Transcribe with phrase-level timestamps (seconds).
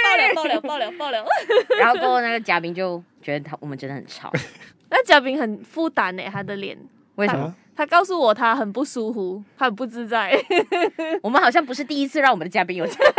[0.04, 1.26] 爆料爆料爆料爆料。
[1.78, 4.32] 然后过后那个嘉宾就觉得他我们真的很吵。
[4.90, 6.78] 那嘉宾很负担呢，他的脸
[7.16, 7.54] 为什么？
[7.76, 10.32] 他告诉我他很不舒服，他很不自在。
[11.22, 13.14] 我们好像不是第一次让我们的嘉宾有这个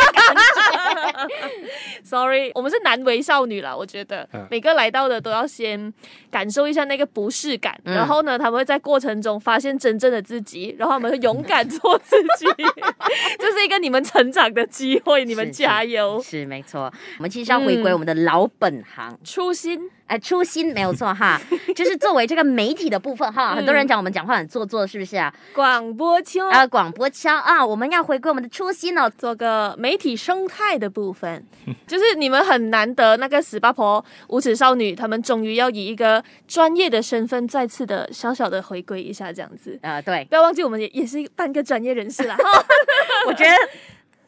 [2.05, 3.75] Sorry，我们是难为少女啦。
[3.77, 5.93] 我觉得每个来到的都要先
[6.31, 12.47] 感受一下那个不适感，嗯、然后呢，他们会在过程中发现真正的自己，然后他们会勇敢做自己。
[13.39, 16.23] 这是一个你们成长的机会，你们加油。
[16.23, 19.91] 是，没错，我们其实要回归我们的老本行，嗯、初心。
[20.07, 21.41] 哎，初心没有错哈，
[21.75, 25.33] 就是作为这个媒体的部分哈，很多人讲我们讲话很做作，是不是啊？
[25.55, 31.43] 广播腔啊，广播腔啊，我们要回归我们的初心哦，做个媒体生态的部分，
[31.87, 42.37] 就是你们很难得那个死八婆无耻少女，他们终于要以一个专业的身份再次的小小的回归一下这样子啊，对，不要忘记我们也也是半个专业人士啦。
[43.27, 43.51] 我觉得。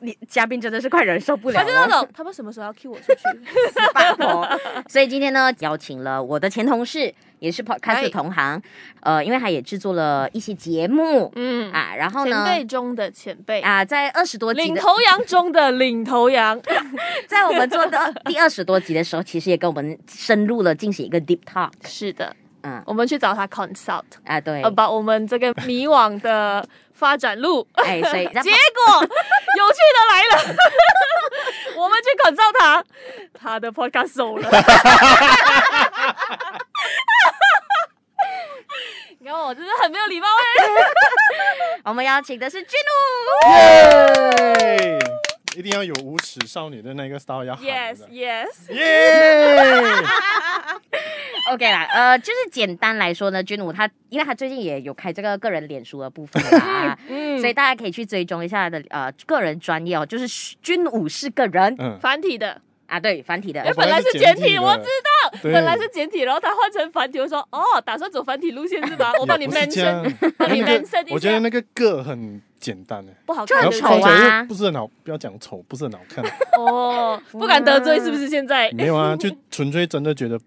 [0.04, 3.22] 你嘉宾真的是快忍受不了了，他就那种，他们什么时候要 cue 我出去？
[3.72, 4.46] 死八婆。
[4.88, 8.60] 所以今天呢，邀请了我的前同事，也是 podcast 同行，
[9.00, 11.72] 呃，因为他也制作了一些节目，嗯。
[11.72, 13.60] 啊，然后呢，前辈中的前辈。
[13.62, 16.60] 啊，在二十多集领头羊中的领头羊，
[17.26, 21.70] 在我们做的第二十多集的时候，其实也跟我们深入了进行一个 deep talk。
[21.86, 26.66] 是的，嗯，我们去找他 consult 啊，对，把我们这个迷惘的。
[26.94, 30.56] 发展路，哎，所以 结果 有趣的来了，
[31.76, 32.84] 我们去感召他，
[33.38, 34.48] 他的 podcast 收了。
[39.18, 40.64] 你看我真的很没有礼貌哎。
[41.84, 42.78] 我们邀请的是君
[43.48, 43.48] 武。
[45.56, 47.54] 一定要有无耻少女的那个 style 要。
[47.56, 50.04] Yes, yes, yeah.
[51.52, 69.12] OK 啦，呃，就是简单来说呢，君武他，因为他最近也有开这个个人脸书的部分啦， 嗯，所以大家可以去追踪一下他的呃个人专业哦，就是君武是个人，嗯，繁体的啊，对，繁体的，哎，本来是简体，我知道，本来是简体，然后他换成繁体，我说哦，打算走繁体路线是吧？
[69.20, 72.40] 我帮你 mention， 帮你 mention 我觉得那个个很。
[72.64, 74.42] 简单哎，不好看，就丑啊！
[74.44, 76.24] 不是很好，不要讲丑，不是很好看。
[76.56, 78.26] 哦，不敢得罪，是不是？
[78.26, 80.40] 现在没有啊，就纯粹真的觉得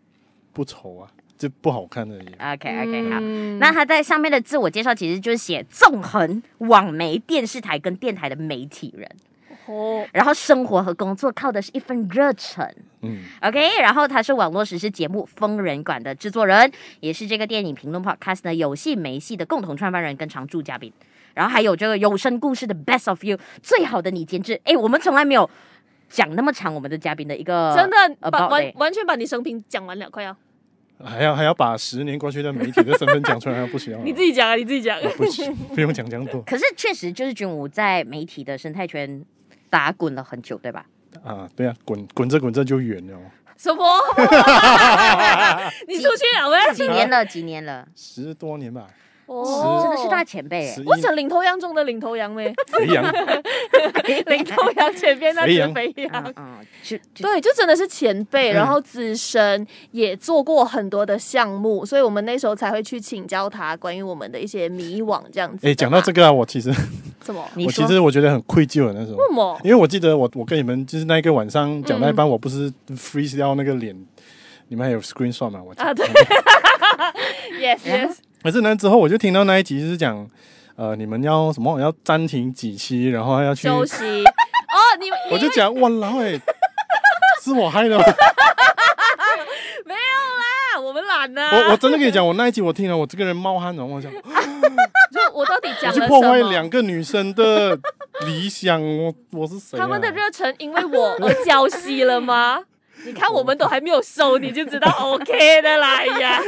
[0.57, 1.07] 不丑啊，
[1.37, 2.25] 就不好看而已。
[2.39, 3.19] OK OK，好。
[3.59, 9.07] 那他在上面的自我介绍其实就是写纵横网媒、电视台跟电台的媒体人。
[9.67, 12.67] 哦，然后生活和工作靠的是一份热忱。
[13.01, 13.79] 嗯，OK。
[13.79, 20.91] 然后他是网络时事节目《疯人馆》的制作人，也是这个电影评论 Podcast 呢有戏没戏的共同创办人跟常驻嘉宾。
[21.35, 25.47] 然后还有这个有声故事的 Best of You 最好的你监制，哎，我们从来没有
[26.09, 30.35] 讲那么长我们的嘉宾的一个真的把完完全把你生平讲完了，快要
[31.03, 36.41] 还要还要把十年过去的媒体的身份讲出来，不需要你自己讲啊，你自己讲，不行不用讲这样多。
[36.41, 39.23] 可是确实就是君武在媒体的生态圈
[39.69, 40.85] 打滚了很久，对吧？
[41.23, 43.17] 啊，对啊，滚滚着滚着就远了。
[43.57, 43.83] 什么？
[45.87, 46.73] 你出去了没？
[46.75, 47.25] 几年了？
[47.25, 47.87] 几年了？
[47.95, 48.87] 十多年吧。
[49.27, 52.53] 哦，真的是他前辈我想领头羊中的领头羊呗？
[52.67, 53.03] 肥羊，
[54.27, 56.55] 领头羊前边那只肥羊， 嗯，
[57.15, 65.67] 对，就真的是前辈，然后资深，也做过很多的项目，所以我们那时候才会去请教他关于我们的一些迷惘这样子。
[65.67, 66.71] 哎，讲到这个啊，我其实
[67.25, 67.43] 什么？
[67.55, 69.17] 我其实我觉得很愧疚的那时候。
[69.17, 69.59] 为什么？
[69.63, 73.93] 因为我记得我我跟你们就是那一个晚上讲那一班，我不是 freeze 掉那个脸，
[74.69, 75.61] 你们还有 screenshot 吗？
[75.61, 76.07] 我啊，对
[77.59, 78.15] ，yes yes。
[78.47, 80.25] 可是呢，之后我就听到那一集是讲，
[80.77, 81.81] 呃，你们要什么？
[81.81, 84.23] 要暂停几期，然后要去休息。
[84.23, 86.39] 哦，你我就讲哇，然后哎，
[87.43, 88.05] 是我害的吗？
[89.85, 91.41] 没有啦，我们懒呢。
[91.51, 94.09] 我我真的跟你讲，我那一集我听了，我这个人冒汗，然后我想，
[95.11, 96.05] 就我到底讲了什么？
[96.05, 97.77] 去破坏两个女生的
[98.25, 99.77] 理想，我我是谁？
[99.77, 102.63] 他们的热忱因为我而浇熄了吗？
[103.07, 106.39] 你看，我们都还没有收，你就知道 OK 的啦呀！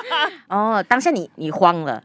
[0.48, 2.02] 哦，当下你你慌了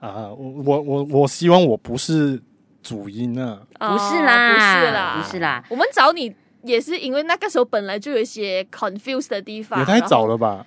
[0.00, 0.28] 啊！
[0.36, 2.42] 我我我我希望我不是
[2.82, 3.60] 主音啊！
[3.78, 5.64] 不是啦，不是啦，不是啦。
[5.68, 10.66] 我们找你也是因为那个时候本来就有一些 confused 的地方，也太早了吧？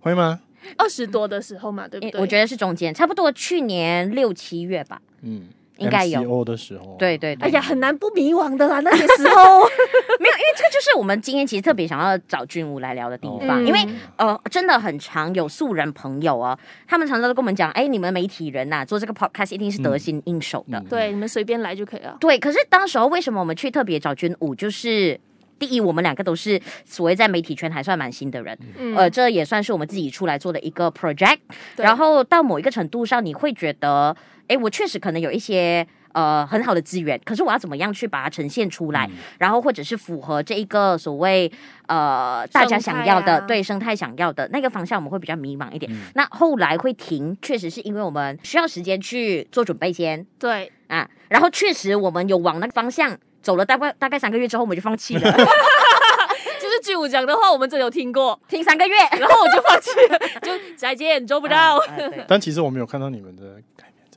[0.00, 0.40] 会吗？
[0.78, 2.20] 二十多的时候嘛，对不对？
[2.20, 5.02] 我觉得是中间，差不多去年六七月吧。
[5.22, 5.48] 嗯。
[5.78, 6.44] 应该有。
[6.44, 9.60] 的时候，对对对，哎呀，很难不迷惘的啦，那些时候。
[10.20, 13.86] 没有，因为这个就是我们今天其实特别想要找君武来聊的地方，嗯、因为
[14.16, 22.16] 呃，真的很常有素人朋友啊，他们常常都跟我们讲，哎，你们媒体人呐、啊，做这个 podcast 一定是得心应手的，嗯、对，你们随便来就可以了。
[22.20, 24.54] 对，可是当时候为什么我们去特别找君武？
[24.54, 25.18] 就是
[25.58, 31.38] 第一，我们两个都是所谓在媒体圈还算蛮新的人，嗯、呃，这也算是我们自己出来做的一个 project，
[31.76, 34.16] 然后到某一个程度上，你会觉得。
[34.48, 41.50] 哎，我确实可能有一些呃很好的资源，可是我要怎么样去把它呈现出来，嗯、然后或者是符合这一个所谓
[41.86, 45.90] 呃大家想要的，对生态想要的那个方向，我们会比较迷茫一点。
[45.92, 50.24] 嗯、那后来会停，确实是因为我们需要时间去做准备先。
[50.38, 55.32] 对啊，然后确实我们有往那个方向走了，大概大概三个月之后，我们就放弃了。
[56.60, 61.76] 就是俊武讲的话，我们真的有听过，听三个月，然后我就放弃了，就再见，做不到。
[61.76, 63.60] 啊啊、 但其实我没有看到你们的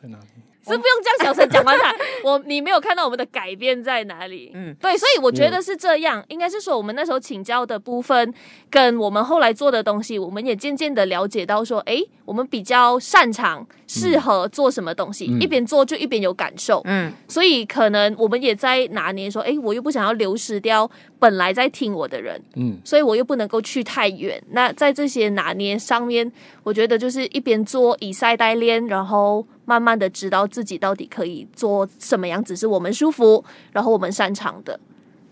[0.01, 0.25] 在哪里。
[0.69, 1.95] 是不用这样小声讲完它，
[2.29, 4.51] 我你没有看到我们的改变在哪里？
[4.53, 8.33] 嗯，对，所以我觉得是这样，应该是说我们那时候请教的部分，
[8.69, 16.81] 跟我们后来做的东西，我们也渐渐的了解到说，哎，我们比较擅长、适合做什么东西，一边做就一边有感受。
[16.83, 24.43] 嗯，所以可能我们也在拿捏说，哎，我又不想要流失掉本来在听我的人，嗯，所以我又不能够去太远。
[24.49, 26.29] 那在这些拿捏上面，
[26.63, 29.47] 我觉得就是一边做以赛代练，然后。
[29.67, 33.43] 慢慢的知道自己到底可以做什么样子是我们舒服，
[33.73, 34.79] 然后我们擅长的。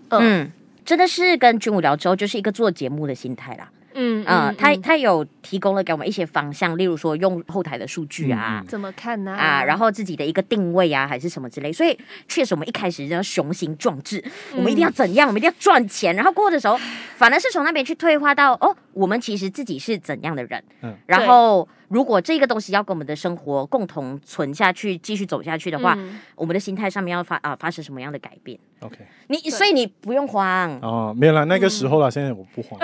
[0.09, 0.51] 嗯，
[0.83, 3.71] 真的是跟军武聊之后，就是一个做节目的心态啦。
[3.95, 9.33] 嗯啊、呃，他他有提供了给我们一些方向，例如说用后台的数据啊，怎么看呢？
[9.33, 11.73] 啊，然后自己的一个定位啊，还是什么之类。
[11.73, 11.97] 所以
[12.27, 14.23] 确实，我们一开始要雄心壮志，
[14.55, 15.27] 我们一定要怎样？
[15.27, 16.15] 我们一定要赚钱。
[16.15, 16.77] 然后过的时候，
[17.15, 20.63] 反而是从那边去退化到哦，我们其实自己是怎样的人。
[20.81, 21.67] 嗯，然后。
[21.87, 32.77] 如果这个东西要跟我们的生活共同存下去，继续走下去的话，嗯、我们的心态上面要发啊发生什么样的改变？OK，你所以你不用慌哦，没有啦，那个时候了，嗯、现在我不慌。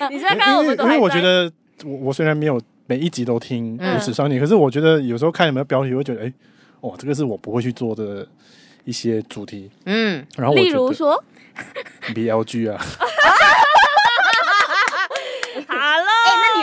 [0.10, 1.50] 你现在看我们都，因为我觉得
[1.84, 6.32] 我我虽然没有每一集都听《无耻少年》，可是我觉得有时候看你们的标题，我会觉得哎，
[6.80, 8.26] 哇，这个是我不会去做的
[8.84, 9.70] 一些主题。
[9.84, 11.22] 嗯，然后例如说？
[12.14, 12.80] BLG 啊。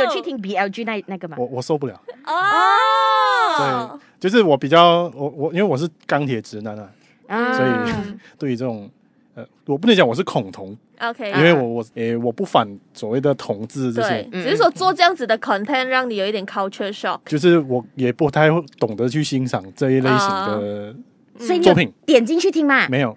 [0.04, 1.38] 有去听 BLG 那那个吗？
[1.40, 2.00] 我我受不了。
[2.26, 6.90] 哦，对，就是我比较我我因为我是钢铁直男啊，
[7.28, 7.70] 嗯、所以
[8.38, 8.92] 对于这种
[9.36, 18.48] 呃，我不能讲我是恐同，OK，因为我我诶、欸、我不反所谓的同志这些，只是说做这样子的 content 让你有一点 culture shock，就是我也不太
[18.80, 20.96] 懂得去欣赏这一类型的
[21.62, 23.16] 作品，嗯、点进去听嘛，没有。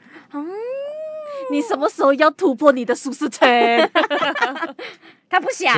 [1.50, 3.90] 你什么时候要突破你的舒适圈？
[5.30, 5.74] 他不想，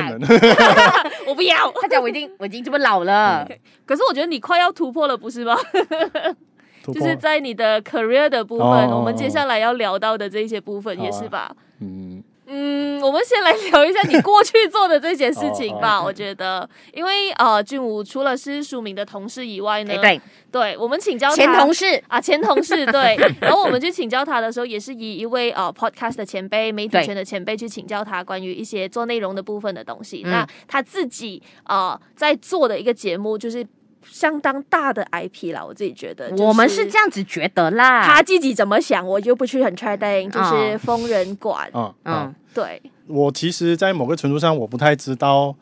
[1.25, 1.71] 我不要。
[1.81, 5.55] 他讲我已经我已经这么老了，嗯、 可是我觉得你快要突破了，不是吗？
[6.85, 11.55] 就是在你的 career 的部分，哦、我们接下来要聊到的这些部分也是吧？
[11.79, 12.23] 嗯。
[12.53, 16.03] 嗯，我们先来聊一下你过去做的这些事情吧。
[16.03, 23.17] 我觉得，因为呃，俊武除了是书名的同事以外呢，对，对我们请教他前同事啊，前同事 对。
[23.39, 30.23] 然后我们去请教他的时候，也是以一位呃 podcast 的前辈、媒体圈的前辈去请教他关于一些做内容的部分的东西。
[30.25, 33.65] 那他自己呃在做的一个节目就是。
[34.03, 38.03] 相当大的 IP 啦，我自己觉得，我们是这样子觉得啦。
[38.05, 40.29] 他自己怎么想，我就不去很确定。
[40.29, 42.81] 就是疯人馆，嗯嗯，对。
[43.07, 45.55] 我其实，在某个程度上，我不太知道，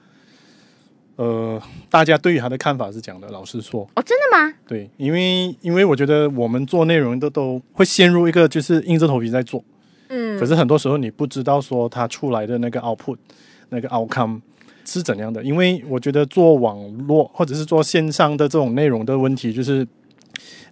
[1.15, 3.27] 呃，大家对于他的看法是讲的。
[3.29, 4.53] 老实说，哦，真的吗？
[4.67, 9.63] 对，因为因为我觉得我们做内容的都会陷入一个就是硬着头皮在做，
[10.09, 10.39] 嗯。
[10.39, 13.17] 可是很多时候你不知道说他出来的那个 output，
[13.69, 14.41] 那个 outcome。
[14.89, 15.43] 是怎样的？
[15.43, 16.77] 因为我觉得做网
[17.07, 19.87] 络或者是做线上的这种内容的问题，就是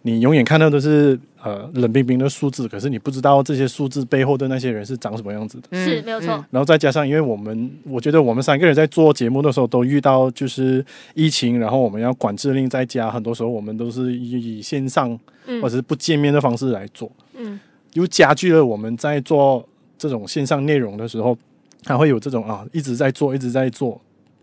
[0.01, 5.77] 你永远看到的是呃冷冰冰的数字，可是你不知道这些数字背后的那些人是长什么样子的。
[5.77, 6.29] 是没有错。
[6.49, 10.83] 然后再加上，因为我们我觉得我们三个人在做节目的时候都遇到就是
[11.13, 15.17] 疫情，然后我们要管制令在家，很多时候我们都是以以线上
[15.61, 17.59] 或者是不见面的方式来做，嗯，
[17.93, 21.37] 又加剧了我们在做这种线上内容的时候，
[21.83, 23.99] 它会有这种啊一直在做，一直在做。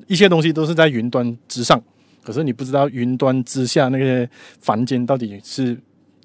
[0.06, 1.82] 一些东西都是在云端之上，
[2.22, 4.28] 可是你不知道云端之下那些
[4.60, 5.76] 房间到底是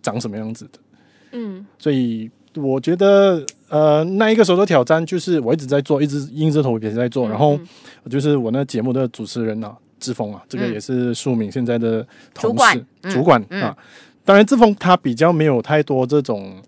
[0.01, 0.79] 长什么样子的。
[1.31, 7.27] 嗯，所以我觉得，呃，那一个时候的挑战就是我一直在做，一直硬着头皮在做。
[7.27, 7.59] 嗯、然后
[8.09, 13.77] 就是我那节目的主持人啊，志峰啊，这个也是书名现在的同事、主管，嗯、主管啊。
[14.25, 16.61] 当然，志峰他比较没有太多这种，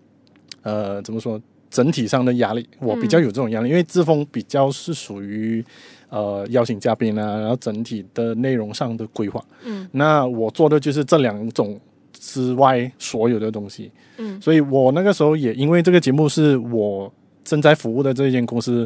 [0.62, 1.42] 呃，怎么说？
[1.70, 5.66] 整体上的压力，我比较有这种压力，嗯、因为志峰比较是属于。
[6.12, 11.80] 呃，邀请嘉宾啊，然后整体的内容上的规划，嗯，那我做的就是这两种
[12.12, 17.10] 之外所有的东西，嗯，所以我那个时候也因为这个节目是我
[17.46, 18.86] 正在服务的这间公司，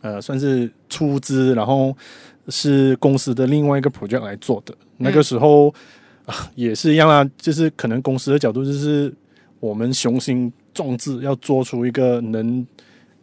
[0.00, 1.94] 呃，算是出资，然后
[2.48, 5.70] 是公司的另外一个 project 来做的，嗯、那个时候
[6.54, 9.14] 也是一样啊，就是可能公司的角度就是
[9.60, 12.66] 我们雄心壮志要做出一个能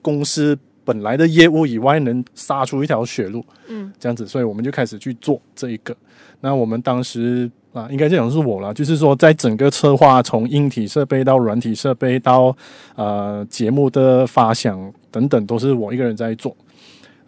[0.04, 0.56] 公司。
[0.86, 5.96] 本来的业务以外，能杀出一条血路，嗯，这样子，所以我们就开始去做这一个。
[6.42, 8.74] 那我们当时啊，应该这样是我了。
[8.74, 12.56] 就是说，在整个策划，从硬体设备到软体设备到
[12.96, 16.56] 呃节目的发想等等，都是我一个人在做。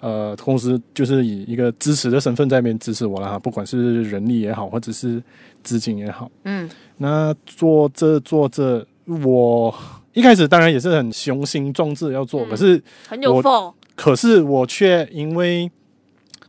[0.02, 5.24] 呃，公司就是以一个支持的身份在那边支持我了哈，不管是人力也好，或者是
[5.64, 6.30] 资金也好。
[6.44, 8.86] 嗯，那做这做这，
[9.24, 9.74] 我
[10.16, 15.70] 一开始当然也是很雄心壮志要做，嗯、可是很有风，可是我却因为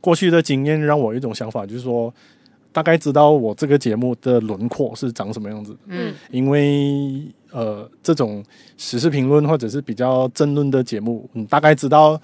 [0.01, 2.11] 过去的经验，让我有一种想法，就是说
[2.73, 5.77] 大概知道我这个节目的轮廓是长什么样子。
[5.87, 8.43] 嗯，因为呃，这种
[8.79, 12.19] 时事评论或者是比较争论的节目，你大概知道。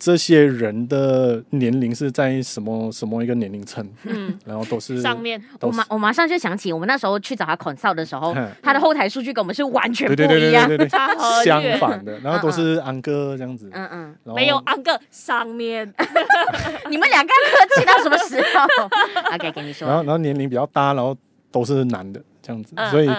[0.00, 3.86] 这些人的年龄是在什么什么一个年龄层？
[4.04, 5.40] 嗯，然后都是上面。
[5.60, 10.66] 我马我马上就想起，我们那时候去找他 consult 的时候，他的后台数据跟我们是完全不一样，
[11.44, 12.18] 相反的。
[12.20, 15.86] 然后都是安哥这样子，嗯嗯，没有安哥上面。
[16.88, 18.88] 你们两个客气到什么时候？
[19.36, 19.86] OK，给你说。
[19.86, 21.14] 然后然后年龄比较大，然后
[21.52, 23.10] 都是男的这样子，所以。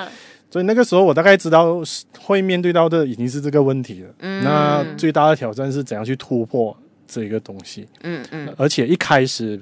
[0.51, 1.81] 所以那个时候我大概知道
[2.19, 4.09] 会面对到的已经是这个问题了。
[4.19, 6.75] 嗯，那最大的挑战是怎样去突破
[7.07, 7.87] 这个东西？
[8.03, 8.53] 嗯嗯。
[8.57, 9.57] 而且一开始，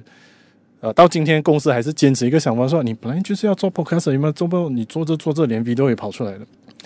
[0.79, 4.67] 呃，到今天公司还是坚持一个想法，说你本来就是要做 podcast，有没有做不？
[4.69, 6.39] 你做着做着连 V 都会跑出来了。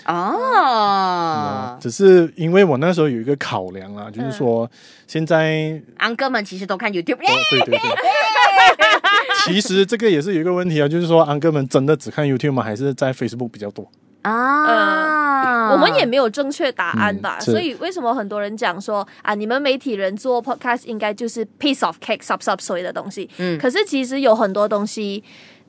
[0.04, 1.78] 哦。
[1.80, 4.70] 只是因为我那时候有一个考量啊，就是说
[5.06, 7.14] 现在安哥们其实都看 YouTube。
[7.14, 7.80] 哦，对对对。
[9.46, 12.62] 其实这个也是有一个问题啊，就是说安哥们真的只看 YouTube 吗？
[12.62, 13.88] 还是在 Facebook 比较多
[14.22, 15.72] 啊？
[15.72, 17.38] 我们也没有正确答案吧。
[17.40, 23.28] 所以为什么很多人讲说啊，你们媒体人做 Podcast 应该就是 piece of cake，sub sub 所有的东西。
[23.38, 25.22] 嗯，可是其实有很多东西。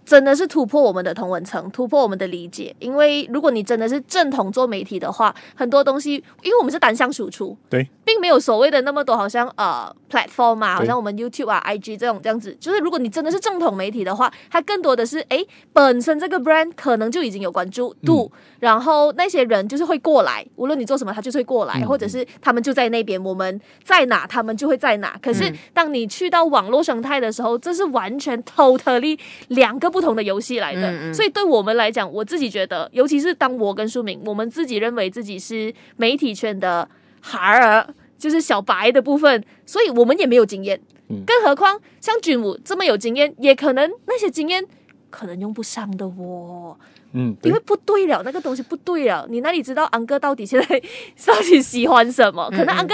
[0.05, 2.73] 真的是突破我们的同文层，突破我们的理解。
[2.79, 12.55] 因为如果你真的是正统做媒体的话，很多东西，因为我们是单向输出，对，并没有所谓的那么多，好像呃 platform 啊，好像我们 YouTube 啊、IG 这种这样子。
[12.59, 25.17] 就是如果你真的是正统媒体的话，它更多的是诶，本身这个 brand 可能就已经有关注度，嗯、然后那些人就是会过来，无论你做什么，他就是会过来，嗯、或者是他们就在那边，我们在哪，他们就会在哪。
[25.19, 29.94] 可是当你去到网络生态的时候，这是完全 totally 两个。
[29.95, 36.85] 不同的游戏来的，嗯嗯，所以对我们来讲，我自己觉得，尤其是当我跟书明，我们自己认为自己是媒体圈的
[37.21, 37.87] 孩儿，
[38.17, 40.77] 就是小白的部分，所以我们也没有经验。
[41.07, 44.65] 嗯、更何况像军武这么有经验，也可能那些经验
[45.09, 46.75] 可能用不上的哦。
[47.13, 50.81] 嗯，因为不对了，那个东西不对了，你哪里知道安哥到底现在
[51.25, 52.49] 到底喜欢什么？
[52.49, 52.93] 可能安哥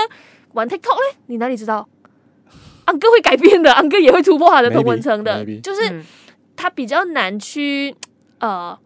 [0.53, 1.89] 玩 TikTok 嘞，你哪里知道？
[2.85, 5.89] 安哥会改变的，安哥也会突破他的同文层的，就是。
[5.89, 6.03] 嗯
[6.61, 7.95] 他比较难去，
[8.37, 8.77] 呃，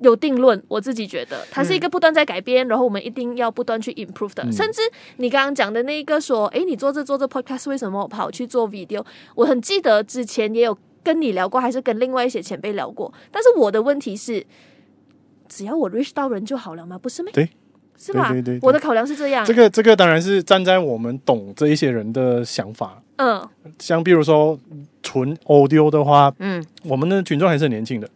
[0.00, 0.62] 有定论。
[0.68, 4.44] 我自己觉得，它是一个不断在改变，嗯、然后我们一定要不断去 improve 的。
[4.44, 4.82] 嗯、甚至
[5.16, 9.02] 你刚刚讲的那一个说，诶，你做这做这 podcast，为什么跑去做 video？
[9.34, 13.10] 我很记得之前也有跟你聊过，还是跟另外一些前辈聊过。
[13.32, 14.44] 但是我的问题是，
[15.48, 16.98] 只要我 reach 到人就好了吗？
[16.98, 17.30] 不是吗？
[17.32, 17.48] 对，
[17.96, 18.28] 是吧？
[18.28, 19.42] 对对对对，我的考量是这样。
[19.46, 23.00] 这个这个当然是站在我们懂这一些人的想法。
[23.16, 24.58] 嗯，像比如说。
[25.06, 28.08] 纯 audio 的话，嗯，我们的群众还是很年轻的。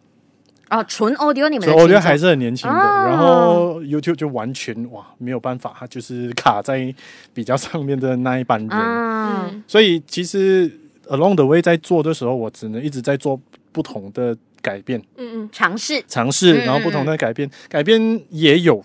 [0.71, 2.75] 哦，纯 audio 你们的群众还是很年轻的。
[2.75, 6.93] 哦、然后 YouTube 就完全哇没有办法，它就是卡在
[7.31, 8.69] 比较上面的那一班人。
[8.71, 10.67] 嗯，所以其实
[11.09, 13.39] along the way 在做的时候，我只能一直在做
[13.71, 14.99] 不同的改变。
[15.15, 18.83] 嗯嗯，尝试尝试，然后不同的改变，嗯嗯改变也有，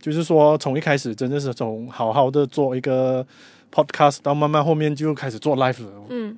[0.00, 3.24] 就是说从一开始真的是从好好的做一个
[3.72, 5.90] podcast，到慢慢后面就开始做 live 了。
[6.10, 6.36] 嗯。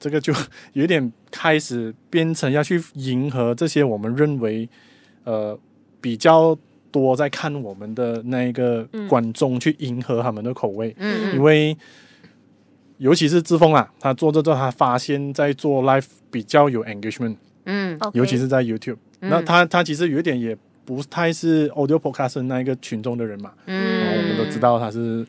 [0.00, 0.34] 这个就
[0.74, 4.68] 有点开始变成要去迎合这些我们认为
[5.22, 5.58] 呃
[5.98, 6.54] 比较
[6.90, 10.94] 多在看我们的那一个观众，去迎合他们的口味。
[10.98, 11.74] 嗯，因为
[12.98, 17.36] 尤其是志峰啊，他做这做他发现，在做 live 比较有 engagement。
[17.64, 23.52] 嗯，尤其是在 YouTube，那他他其实有一点也不太是 audio podcast 那一个群众的人嘛。
[23.64, 25.26] 嗯，然后我们都知道他是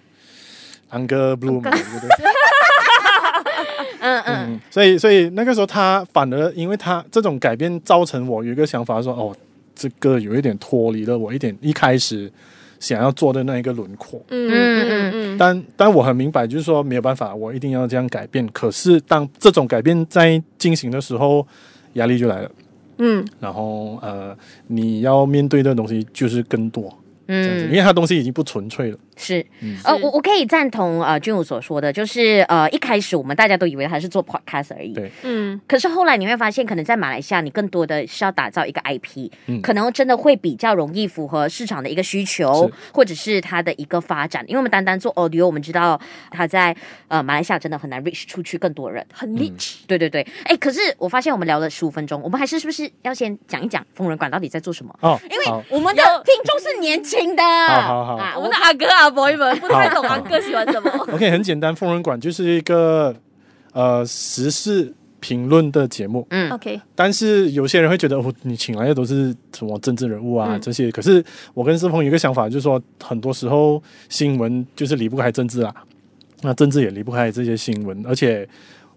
[0.96, 2.10] 安哥 Blue 嘛，对不对？
[4.00, 9.36] 嗯嗯，所以所以那个时候他反而因为他这种改变造成我有一个想法说哦，
[9.76, 12.32] 这个有一点脱离了我一点一开始
[12.80, 14.22] 想要做的那一个轮廓。
[14.30, 15.38] 嗯嗯嗯嗯。
[15.38, 18.48] 但但我很明白，就是说没有办法，我一定要这样改变。
[18.54, 21.46] 可是当这种改变在进行的时候，
[21.94, 22.52] 压力就来了。
[23.00, 23.26] 嗯。
[23.40, 24.38] 然后呃，
[24.68, 26.96] 你要面对的东西就是更多。
[27.28, 27.66] 嗯。
[27.66, 28.98] 因为它东西已经不纯粹了。
[29.18, 44.44] 是，嗯、呃，我我可以赞同呃君武所说的，就是呃一开始我们大家都以为他是做 podcast 而已，对，嗯，可是后来你会发现，可能在马来西亚，你更多的是要打造一个 IP，嗯，可能真的会比较容易符合市场的一个需求，或者是它的一个发展。
[44.48, 46.00] 因为我们单单做 audio，我们知道
[46.32, 46.76] 他在
[47.08, 50.26] 呃马来西亚真的很难 reach 出去更多人，很 niche，对对对。
[50.44, 54.94] 哎，可是我发现我们聊了十五分钟，我们还是是不是要先讲一讲疯人馆到底在做什么？
[55.02, 59.05] 哦，因为我们的听众是年轻的，好好好，啊，我们的阿哥啊。
[59.10, 60.90] Boy 们不太懂阿哥喜欢什么。
[61.14, 63.16] OK，很简单，疯人馆就是一个
[63.74, 66.26] 呃时事评论的节目。
[66.30, 66.80] 嗯，OK。
[66.96, 70.92] 但是有些人会觉得，哦，你请来的都是什么政治人物啊、嗯、这些。
[70.92, 75.74] 可是我跟志鹏有一个想法，就是说，很多时候新闻就是离不开政治啊，
[76.42, 78.48] 那政治也离不开这些新闻，而且。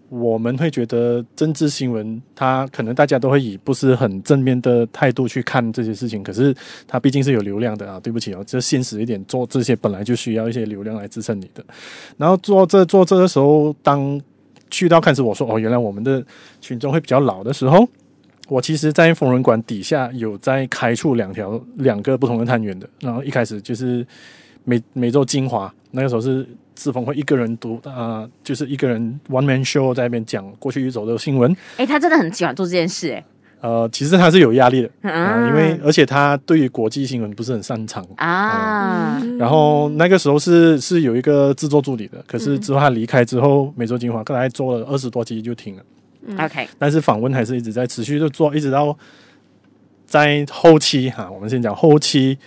[0.09, 6.53] 我们会觉得政治新闻，它可能大家都会以不是很正面的态度去看这些事情，可是
[6.87, 7.99] 它毕竟是有流量的啊。
[7.99, 11.63] 对不起哦，这现实一点，做这些本来就需要一些流量来支撑你的。
[12.17, 14.19] 然后做这做这的时候，当
[14.71, 16.25] 去到开始我说哦，原来我们的
[16.59, 17.87] 群众会比较老的时候，
[18.47, 22.89] 我其实，在疯人馆底下有在开出两条两个不同的探员的。
[22.99, 24.05] 然后一开始就是
[24.63, 26.47] 每每周精华，那个时候是。
[26.75, 31.51] 志峰会一个人读啊、呃，就是一个人 one man show 在那边讲过去一周的新闻。
[31.75, 33.25] 哎、欸，他真的很喜欢做这件事，哎。
[33.59, 39.27] 呃，其实他是有压力的啊、呃，因为而且他对于国际新闻不是很擅长啊、呃。
[39.37, 45.83] 然后那个时候是是有一个制作助理的，可是之后他离开之后，美洲精华大概做了二十多集就停了。
[46.45, 48.97] OK，但是访问还是一直在持续的做，一直到
[50.05, 52.37] 在后期哈，我们先讲后期。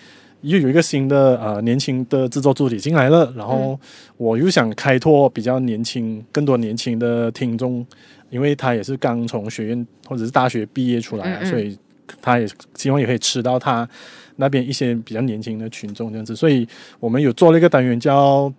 [0.42, 3.78] 又有一个新的呃年轻的制作助理进来了，然后
[4.16, 7.84] 我又想开拓比较年轻、更多年轻的听众，
[8.28, 11.78] 因为他也是刚从学院或者是大学毕业出来，嗯嗯，所以
[12.20, 13.88] 他也希望也可以吃到他
[14.36, 16.66] 那边一些比较年轻的群众这样子，所以
[17.00, 18.52] 我们有做了一个单元叫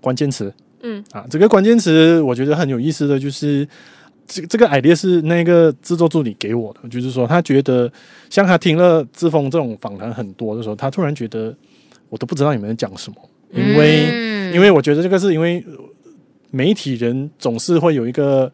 [0.00, 0.52] 关键词，
[0.82, 3.66] 嗯啊，这个关键词我觉得很有意思的就是。
[4.26, 7.90] 这这个 idea 是那个制作助理给我的，就是说他觉得，
[8.30, 11.54] 像他听了志峰这种访谈很多的时候，他突然觉得
[12.08, 13.16] 我都不知道你们在讲什么，
[13.52, 15.64] 因为、嗯、因为我觉得这个是因为
[16.50, 18.52] 媒体人总是会有一个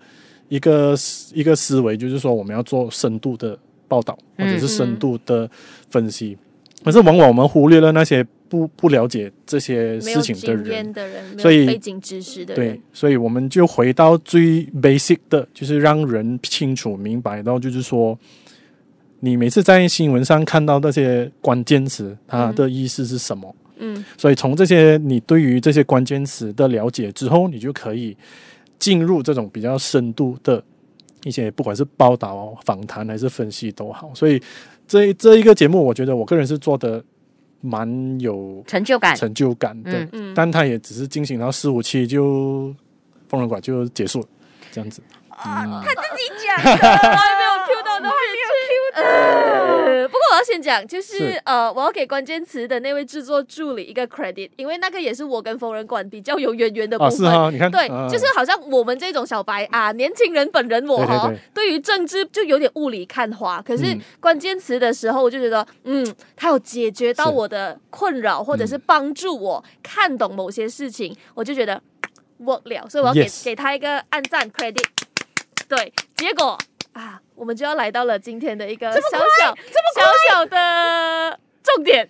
[0.49, 0.95] 一个
[1.33, 5.49] 一个思维，就是说我们要做深度的报道或者是深度的
[5.91, 8.27] 分析，嗯、可是往往我们忽略了那些。
[8.51, 18.19] 不不了解这些事情的人，的人所以背景知识的人，对，所以我们就回到最 basic 的，就是让人清楚明白到，就是说，
[19.21, 23.55] 你每次在新闻上看到那些关键词，它的意思是什么？
[23.79, 28.17] 嗯，所以从这些你对于这些关键词的了解之后，你就可以
[28.81, 30.61] 进入这种比较深度的
[31.23, 34.11] 一些，不管是报道、访谈还是分析都好。
[34.13, 34.43] 所以
[34.89, 37.01] 这这一个节目，我觉得我个人是做的。
[37.61, 42.75] 蛮有成就感，成就感的，但他也只是进行到四五期就
[43.29, 44.27] 疯人馆就结束了，
[44.73, 45.03] 这样子。
[45.29, 48.15] 啊，他自己讲，我还没有 Q 到的话。
[48.93, 49.70] 呃，不过
[50.31, 57.29] 我要先讲，就是，是呃，我要给关键词的那位制作助理一个 credit，因为那个也是我跟疯人馆比较有渊源的部分。
[57.29, 63.61] 啊、是你看，对，啊、就是好像我们这种小白啊，年轻人本人我哈，对，于政治就有点雾里看花。
[63.61, 71.83] 可是关键词的时候，我就觉得，嗯，嗯，他有解决到我的困扰，或者是帮助我看懂某些事情，我就觉得
[72.41, 74.85] work 了，所以我要给.给他一个按赞 credit。
[75.69, 76.57] 对，结果。
[76.93, 79.55] 啊，我们就要来到了今天的一个小小
[79.95, 82.09] 小小的重点。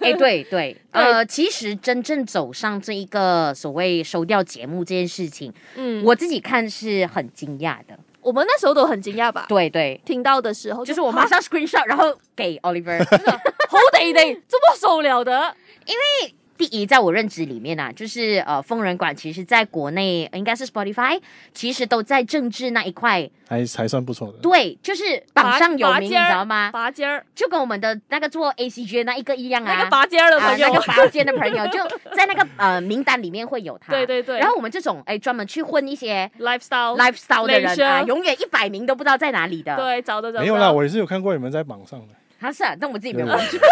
[0.00, 7.98] 哎、欸，对 对，呃，其实真正走上这一个所谓收掉节目这件事情，嗯，我自己看是很惊讶的。
[8.20, 9.46] 我们那时候都很惊讶吧？
[9.48, 15.54] 对对，听到的时候就，就是我马上 screenshot，然后给 Oliver，好得得，这么受了的，
[15.86, 16.34] 因为。
[16.56, 21.20] 第一，在我认知里面啊，就是呃，疯人馆其实在国内应该是 Spotify，
[21.52, 24.38] 其实都在政治那一块还还算不错的。
[24.38, 26.70] 对，就是榜上有名，你知道吗？
[26.72, 33.92] 拔尖儿，就跟我们的那个做 ACG 那一个一样啊，那个拔尖儿的朋友，啊、那个拔尖的朋友 就在那个呃名单里面会有他。
[33.92, 34.38] 对对对。
[34.38, 39.74] 然后我们这种哎专门去混一些 lifestyle lifestyle 的人啊，永远一百名都不知道在哪里的。
[39.76, 40.40] 对，找的找。
[40.40, 42.14] 没有啦，我也是有看过你们在榜上的。
[42.40, 43.58] 他是啊，但我自己没有忘记。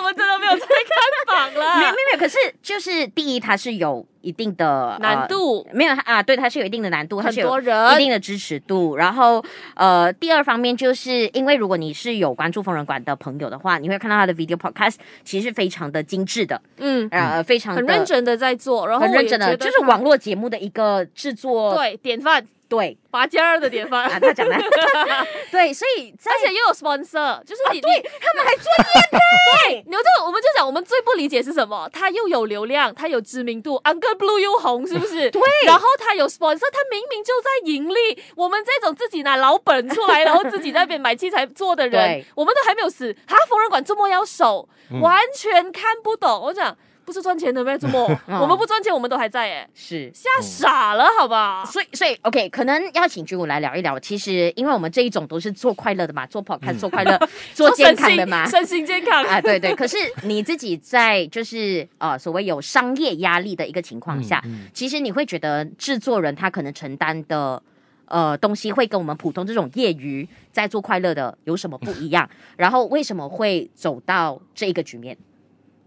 [0.00, 1.76] 我们真的没有在看榜了。
[1.78, 8.96] 没有没有，可是就是第一，它是有一定的难度，没有啊，对，它是有一定的难度，很多人它是有一定的支持度。
[8.96, 22.46] 然后呃，第二方面就是因为如果你是有关注疯人馆的朋友的话，你会看到他的 video podcast，其实非常的精致的，嗯，呃，非常很认真的在做，然后很认真的，就是网络节目的一个制作，对，典范。
[22.70, 24.56] 对，拔尖儿的典范啊，他讲的，
[25.50, 29.18] 对，所以而且又有 sponsor，就是你，啊、对他们还做业
[29.66, 31.90] 配， 你就我们就讲，我们最不理解是什么？
[31.92, 35.28] 他又有流量，他有知名度，Uncle Blue 又红，是不是？
[35.32, 38.22] 对，然后他有 sponsor，他明明就在盈利。
[38.36, 46.40] 我们这种自己拿老本出来，然后自己在那边买器材做的人，我们都还没有死，哈，缝纫馆这么要守，嗯、完全看不懂。
[46.40, 46.76] 我讲。
[47.10, 47.76] 不是赚钱的呗？
[47.76, 47.98] 怎么，
[48.40, 51.64] 我们不赚钱，我们都还在哎，是吓傻了，好吧？
[51.64, 53.98] 所以，所以，OK，可能要请君武来聊一聊。
[53.98, 57.18] 其实，因为我们这一种都是做快乐的嘛，做 podcast 做快乐，
[57.52, 59.74] 做健康的嘛，身心健康啊，对对。
[59.74, 64.40] 可是你自己在就是呃所谓有商业压力的一个情况下，
[64.72, 67.60] 其实你会觉得制作人他可能承担的
[68.06, 72.28] 呃东西会跟我们普通这种业余在做快乐的有什么不一样？
[72.56, 75.16] 然后为什么会走到这一个局面？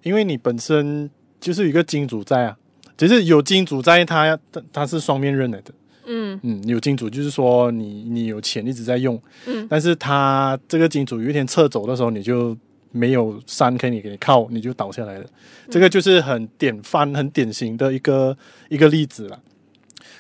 [0.03, 1.09] 因为你本身
[1.41, 2.57] 就是一个金主在啊，
[2.95, 5.73] 只是有金主在他，他他是双面刃来的。
[6.05, 12.55] 嗯嗯，有金主就是说你你有钱一直在用，嗯，但是他这个金主有一天撤走的时候，你就
[12.91, 15.23] 没有山可以你给你靠，你就倒下来了。
[15.23, 18.37] 嗯、这个就是很典范、很典型的一个
[18.69, 19.39] 一个例子了。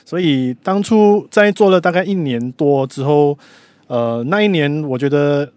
[0.05, 3.37] 所以当初在做了大概一年多之后，
[3.87, 5.51] 呃，那一年我觉得。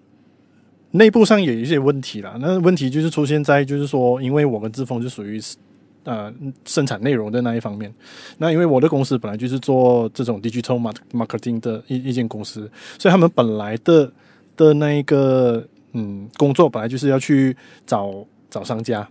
[0.92, 5.38] 内部上也有一些问题啦，那问题就是出现在就是说，因为我跟志峰就属于
[6.04, 6.32] 呃
[6.64, 7.92] 生产内容的那一方面，
[8.38, 10.80] 那因为我的公司本来就是做这种 digital
[11.12, 14.10] marketing 的一一间公司，所以他们本来的
[14.56, 19.06] 的那一个嗯工作本来就是要去找找商家、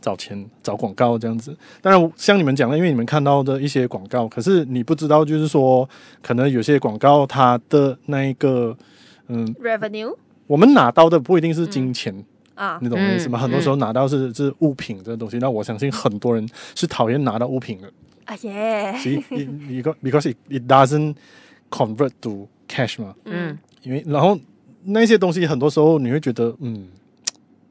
[0.00, 1.56] 找钱、找广告这样子。
[1.80, 5.88] 当然像你们讲的，因为你们看到的一些广告，可是你不知道就是说，
[6.22, 8.76] 可能有些广告它的那一个
[9.28, 10.14] 嗯 revenue。
[10.46, 12.14] 我们拿到的不一定是金钱、
[12.54, 13.38] 嗯、啊，你懂我意思吗？
[13.38, 17.92] 嗯、很多时候拿到是是物品这个东西，那我相信很多人是讨厌拿到物品的。
[18.24, 18.94] 啊耶！
[18.98, 19.22] 所以
[19.68, 21.14] 你 because it it doesn't
[21.70, 23.14] convert to cash 嘛。
[23.24, 23.56] 嗯。
[23.82, 24.38] 因为然后
[24.82, 26.88] 那些东西很多时候你会觉得嗯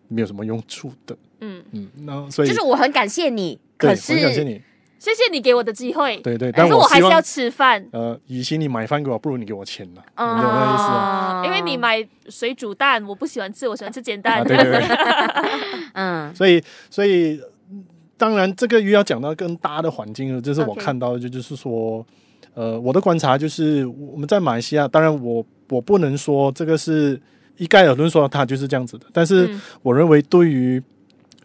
[0.07, 1.17] 没有什么用处的。
[1.41, 1.89] 嗯嗯。
[2.03, 4.61] 那所以就是我很感谢你，可是我很感谢你。
[5.05, 6.17] 谢谢你给我的机会。
[6.21, 7.85] 对对，但是我还是要吃饭。
[7.91, 10.01] 呃，与其你买饭给我，不如你给我钱呢。
[10.03, 11.43] 你懂那意思吗？
[11.45, 14.43] 因为你买水煮蛋，我不喜欢吃，我喜欢吃煎蛋。
[14.43, 14.81] 对对对。
[15.93, 17.39] 嗯，所以所以
[18.17, 22.03] 当然这个又要讲到更大的环境了，这是我看到的，就就是说，
[22.55, 27.21] 呃，我的观察就是我们在马来西亚，当然我我不能说这个是
[27.57, 30.81] 一概而论说它就是这样子的，但是我认为对于。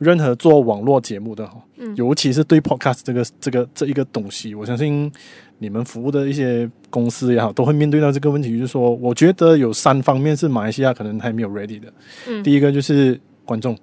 [0.00, 1.62] 任何做网络节目的哈，
[1.94, 5.12] 尤其是对 Podcast 这个这个这一个东西，我相信
[5.58, 11.92] 你们服务的一些公司也好，都会面对到这个问题，就是说，我觉得有三方面是马来西亚可能还没有 ready 的。
[12.26, 13.76] 嗯，第一个就是观众、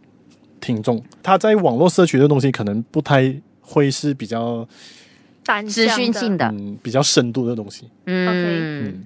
[0.60, 4.68] 听众，他在网络社区的东西可能不太会是比较
[5.70, 7.86] 资讯性的，嗯，比较深度的东西。
[8.06, 8.84] 嗯。
[8.88, 9.06] 嗯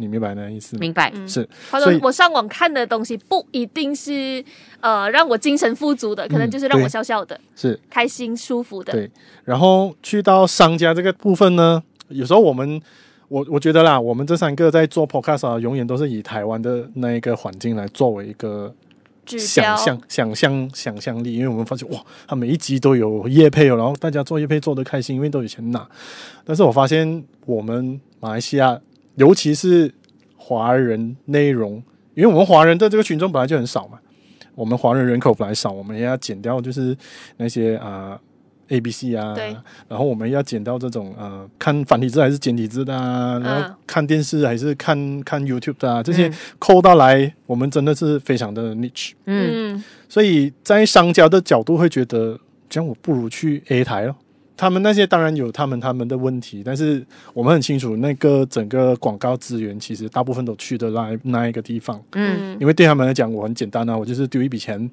[0.00, 0.80] 你明白那意思吗？
[0.80, 1.46] 明白，是。
[1.68, 4.42] 他说我上网看的东西不一定是
[4.80, 8.92] 呃让我精神富足的，可能就是让我笑笑的，是开心舒服的。
[8.92, 9.10] 对。
[9.44, 12.80] 然后去到商家这个部分呢，有时候我们
[13.26, 18.72] 我我觉得啦，我们这三个在做 podcast 啊，永远都是以台湾的那一个环境来作为一个
[19.26, 25.84] 想象、想象、想象力，因为我们发现哇，他每一集都有业配哦，然后大家做业配做得开心，因为都有钱拿。
[26.44, 28.80] 但是我发现我们马来西亚。
[29.18, 29.92] 尤其是
[30.36, 31.82] 华人内容，
[32.14, 33.98] 因为我们华人的这个群众本来就很少嘛，
[34.54, 36.96] 我们华人人口本来少，我们也要减掉就是
[37.36, 38.18] 那些啊、
[38.68, 39.54] 呃、A B C 啊，对。
[39.88, 54.14] 然后我们要减掉这种呃看繁体字还是简体字的啊，然后看电视还是看看 YouTube 的啊，这些扣到来，嗯、我们真的是非常的 niche，嗯，所以在商家的角度会觉得，这样我不如去 A 台哦。
[54.58, 62.02] 他们那些当然有他们他们的问题，但是我们很清楚，那个整个广告资源其实大部分都去的那那一个地方。
[62.12, 64.90] 嗯，因为对他们来讲，我很简单啊，我就是丢一笔钱，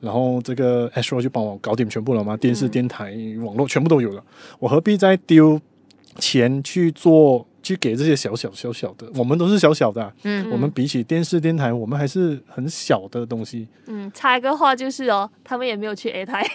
[0.00, 4.24] 然后这个 Astro 就帮我搞定全部了嘛，电视、电台、网络全部都有了，
[4.58, 5.60] 我何必再丢
[6.18, 7.46] 钱去做？
[7.64, 13.66] 去给这些小小小小的，我们都是小小的、啊，嗯，我们比起电视电台，我们还是很小的东西。
[13.86, 16.46] 嗯，插一个话就是哦，他们也没有去 A 台，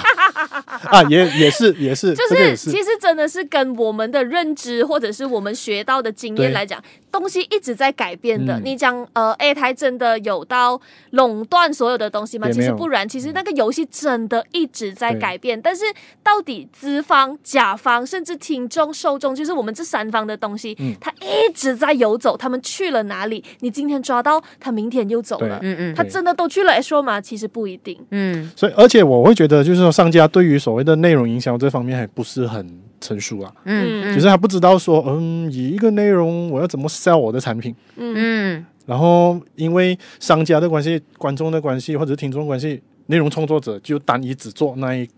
[0.84, 8.58] 啊，也也是也是，就是其实真的是跟我们的认知或者是我们学到的经验来讲，东西一直在改变的。
[8.58, 10.80] 嗯、你讲呃 A 台真的有到
[11.10, 12.50] 垄断所有的东西吗？
[12.50, 15.60] 其实不然，其实那个游戏真的一直在改变。
[15.60, 15.84] 但是
[16.22, 20.33] 到底资方、甲方甚至听众、受众，就是我们这三方的。
[20.34, 23.42] 的东西，嗯，他一直在游走，他们去了哪里？
[23.60, 27.20] 你今天抓到他，明天又走了，嗯嗯，他真的都去了 Astro 吗？
[27.20, 28.50] 其实不一定，嗯。
[28.56, 32.66] 所以，而且我会觉得，就是说，商家对于所谓的内容营销这方面还不是很
[33.00, 45.08] 成熟啊，嗯，就是他不知道说，嗯，以一个内容我要怎么 sell 我的产品，嗯嗯，然后因为商家的关系、观众的关系或者听众关系，内容创作者就单一只做那一。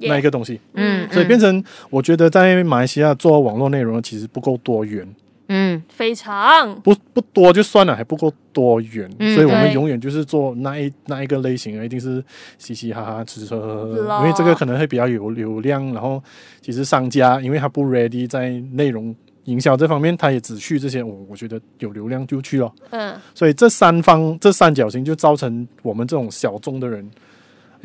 [0.00, 5.06] 那一个东西，嗯，所以变成我觉得在马来西亚做网络内容其实不够多元，
[5.48, 6.78] 嗯，非常。
[6.82, 12.22] 不不多就算了，还不够多元，嗯、所以我们永远就是做那一那一个类型，一定是
[12.58, 15.84] 嘻嘻哈哈、吃吃喝喝，因为这个可能会比较有流量。
[15.94, 16.22] 然后
[16.60, 27.08] 其实商家因为他不 ready 在内容营销这方面，他也只去这些，我我觉得有流量就去了，嗯，所以这三方这三角形就造成我们这种小众的人。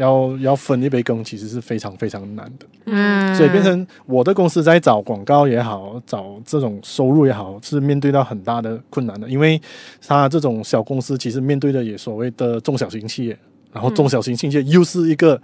[0.02, 2.66] 要要分一杯羹，其实是非常非常难的。
[2.86, 9.30] 嗯，所以变成我的公司在找广告也好，找这种收入也好，是面对到很大的困难的。
[9.30, 9.62] 因为
[10.06, 13.38] 他这种小公司其实面对的也所谓的中小型企业，
[13.72, 15.40] 然后中小型企业又是一个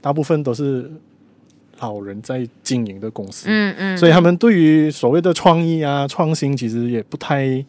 [0.00, 0.90] 大部分都是
[1.80, 3.46] 老人在经营的公司。
[3.48, 7.64] 嗯嗯，所以他们对于所谓的创意啊、创新，其实也不太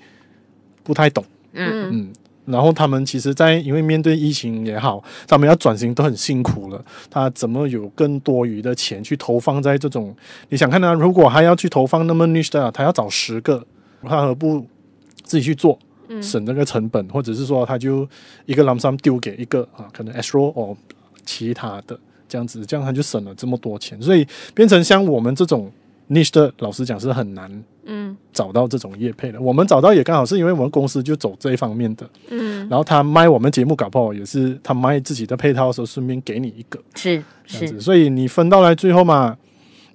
[0.84, 1.24] 不太懂。
[1.54, 2.14] 嗯嗯。
[2.50, 6.84] 然后他们其实，在因为面对疫情也好，他们要转型都很辛苦了。
[7.10, 10.16] 他怎么有更多余的钱去投放在这种？
[10.50, 13.64] 你想看他，如果还要去投放那么 niche 的，他要找十个，
[14.02, 14.66] 他何不
[15.24, 15.78] 自己去做，
[16.22, 18.08] 省那个成本，或者是说他就
[18.46, 20.76] 一个 l u m sum 丢给一个啊，可能 Astro 或
[21.24, 24.02] 其他的这样子，这样他就省了这么多钱。
[24.02, 25.72] 所以变成像我们这种
[26.10, 27.64] niche 的，老实讲是很难。
[27.90, 39.36] 嗯，找到这种业配的，我们找到也刚好是因为我们公司就走这一方面的，嗯，然后他卖我们节目搞不好也是他卖自己的配套的时候顺便给你一个，是是，是所以你分到来最后嘛，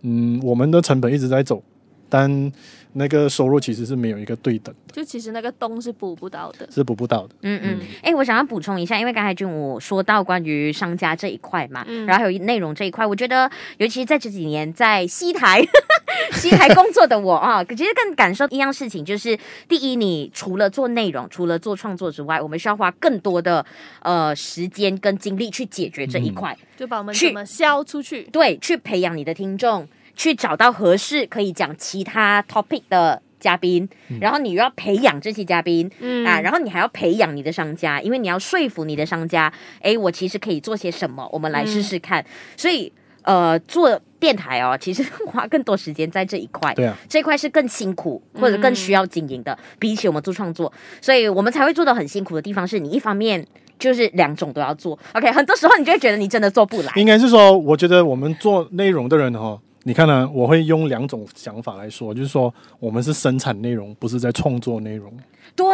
[0.03, 1.63] 嗯，我们的成本一直在走，
[2.09, 2.53] 但。
[2.95, 7.35] 那个收入其实是没有一个对等的，就其实那个洞是补不到的，是补不到的。
[7.43, 15.61] 嗯嗯，哎、欸，我想要补充一下，因为刚才俊武说到关于商家这一块嘛，嗯、然后还有内容这一块，我觉得尤其在这几年在西台
[16.35, 19.37] 西台工作的我啊，其实更感受一样事情，就是
[19.69, 23.65] 第一，你除了做内容，除了做创作之外，我们需要花更多的
[24.03, 29.89] 呃时间跟精力去解决这一块，嗯、就把我们怎么销出去，对，去培养你的听众。
[30.17, 42.23] 去找到合适可以讲其他 topic 的嘉宾，嗯、然后你又要培养这些嘉宾，嗯啊，然后你还要培养你的商家，因为你要说服你的商家，诶，我其实可以做些什么，我们来试试看。
[42.23, 42.91] 嗯、所以，
[43.23, 50.73] 呃，做电台哦， 其实花更多时间在这一块，对啊，这一块是更辛苦或者更需要经营的，嗯、比起我们做创作，
[51.03, 53.47] 所以我们才会做的很辛苦的地方是你一方面
[53.79, 56.93] 就是两种都要做，OK，很多时候你就会觉得你真的做不来。
[56.97, 59.61] 应该是说，我觉得我们做内容的人哈、哦。
[59.87, 60.29] 你看呢？
[60.33, 65.13] 我会用两种想法来说，就是说，我们是生产内容，不是在创作内容。
[65.55, 65.67] 对，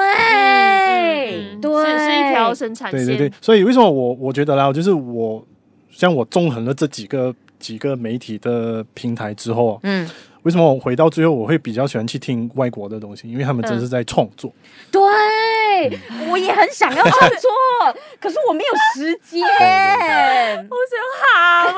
[1.62, 3.06] 对，是一条生产线。
[3.06, 5.42] 对对对，所以为什么我我觉得啦，就是我
[5.90, 10.08] 像我纵横了这几个几个媒体的平台之后，嗯。
[10.42, 13.30] 为什么我回到最后我会比较喜欢去听外国的东西？
[13.30, 14.50] 因为他们真是在创作。
[14.50, 17.50] 嗯、对，嗯、我也很想要创作，
[18.20, 19.42] 可是我没有时间，
[20.70, 21.74] 我想喊。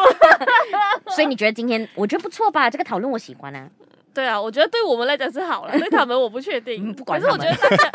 [1.15, 2.71] 所以你觉得今天我觉得不错吧？
[2.71, 3.69] 这个讨论我喜欢啊。
[4.15, 6.91] 对啊，我觉得对我们来讲是好了，对他们我不确定。
[6.91, 7.21] 嗯、 不管。
[7.21, 7.91] 可是我觉得大家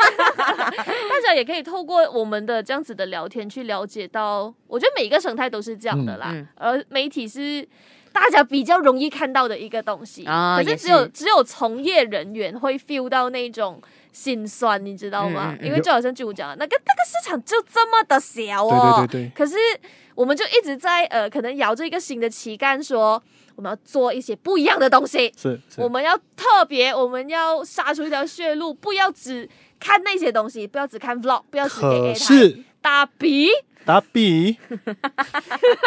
[0.70, 6.28] 大家也可以透过我们的这样子的聊天去了解到，我觉得每一个生态都是这样的啦。
[6.32, 7.66] 嗯嗯、而媒体是。
[8.12, 13.80] 大家比较容易看到的一个东西，啊、可是只有是只有从业人员会 feel 到那种
[14.12, 15.52] 心酸，你知道吗？
[15.52, 19.06] 嗯嗯、因为就好像就我讲的，那个那个市场就这么的小哦。
[19.06, 19.32] 对对对对。
[19.34, 19.56] 可是
[20.14, 23.22] 我们就一直在呃，可能摇着一个新的旗杆，说
[23.54, 25.32] 我们要做一些不一样的东西。
[25.36, 25.60] 是。
[25.72, 33.48] 是我们要特别，我们要杀出一条血路，不要只看那些东西，不要只看 vlog，不要只给是打比
[33.84, 34.56] 打比。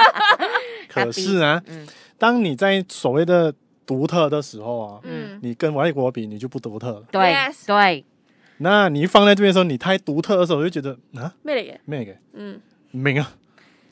[0.87, 1.61] 可是啊。
[1.67, 1.87] 嗯
[2.21, 3.51] 当你在所谓的
[3.83, 7.03] 独特的时候啊，嗯，你跟外国比，你就不独特了。
[7.11, 7.33] 对
[7.65, 8.05] 对，
[8.59, 11.77] 那你放在这边的时候，你太独特的时候，我就觉得啊，咩嚟嘅？
[11.85, 12.15] 咩嘅？
[12.33, 13.33] 嗯，唔明啊，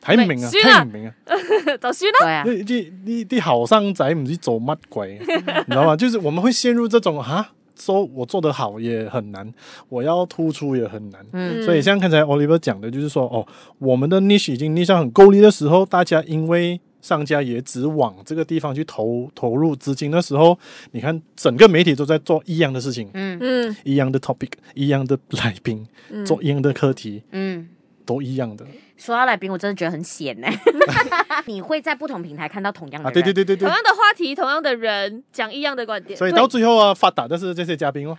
[0.04, 1.16] 睇唔明啊，听唔明啊，
[1.82, 2.44] 就算啦。
[2.46, 5.26] 啲啲啲啲后生仔唔知做乜鬼， 你
[5.74, 5.96] 知道吗？
[5.96, 9.52] 就是我们会陷入这种啊，说我做得好也很难，
[9.90, 11.26] 我要突出也很难。
[11.32, 13.44] 嗯，所以像刚才 Oliver 讲的，就是说哦，
[13.80, 20.10] 我们的 niche 已经 niche 很够力的时候，大家因为商家也只往这个地方去投投入资金。
[20.10, 20.58] 的时候，
[20.92, 23.38] 你看整个媒体都在做一样的事情，嗯。
[23.42, 27.70] 嗯，一样的 topic，一样的来宾，嗯、做一样的课题，嗯，
[28.06, 28.66] 都一样的。
[28.98, 30.48] 说到来宾，我真的觉得很险呢。
[31.46, 38.16] 你会在不同平台看到同样的人，啊、对对对对，同样的话题，同样的人讲一样的观点，所以到最后啊，发达的是这些嘉宾哦。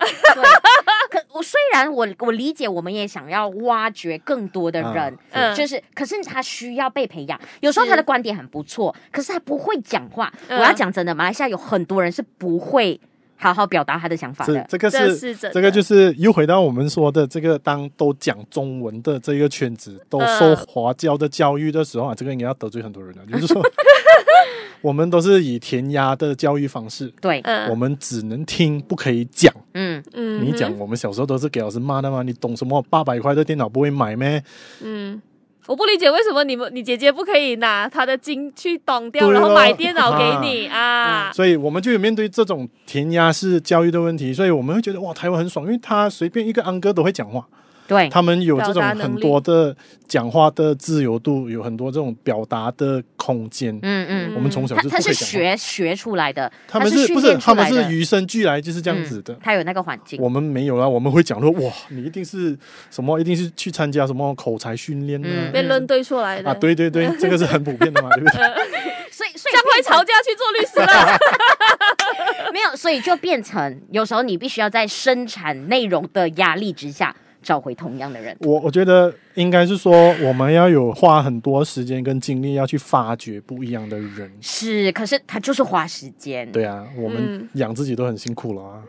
[1.33, 7.41] 我虽然我我理解，我们也想要挖掘更多的人，嗯，就是，可是他需要被培养。
[7.61, 10.33] 有时候他的观点很不错，可是他不会讲话。
[10.49, 13.01] 我要讲真的，马来西亚有很多人是不会。
[13.43, 23.25] 好好表达他的想法的，这个是，是这个就是又回到我们说的这个，当都讲中文的这个圈子都受华教的教育的时候啊，这个应该要得罪很多人了。
[23.33, 23.63] 就是说，
[24.83, 29.53] 我们都是以填鸭的教育方式，对，我们只能听，不可以讲。
[29.75, 32.23] 嗯嗯，你讲，我们小时候都是给老师骂的嘛？
[32.23, 32.83] 你懂什么？
[32.91, 34.43] 八百块的电脑不会买咩？
[34.83, 35.21] 嗯。
[35.67, 41.35] 我不理解为什么你们你姐姐不可以拿她的金去挡掉，然后买电脑给你啊，啊、嗯？
[41.35, 47.47] 所以我们就有面对这种填鸭式教育的问题，所以我们会觉得哇，台湾很爽，因为他随便一个安哥都会讲话。
[47.91, 49.77] 对，他们有这种很多的
[50.07, 53.77] 讲话的自由度，有很多这种表达的空间。
[53.83, 59.37] 嗯嗯，我们从小就他，他是学学出来的，他们是不是他们是与生俱来就是这样子的？
[59.43, 60.89] 他有那个环境，我们没有啊。
[60.89, 62.57] 我们会讲说哇，你一定是
[62.93, 63.19] 什么？
[63.19, 66.55] 一定是去参加什么口才训练的，辩论对出来的啊？
[66.55, 68.39] 对对对， 这个是很普遍的嘛，对不对？
[69.11, 71.19] 所以所以会吵架去做律师了？
[72.55, 77.15] 没有，所以就变成有时候你必须要在生产内容的压力之下。
[77.43, 84.31] 找回同样的人，我我觉得应该是说，我们要有花很多时间跟精力要去发掘不一样的人。
[84.41, 86.51] 是，可是他就是花时间。
[86.53, 88.83] 对啊，我们养自己都很辛苦了啊。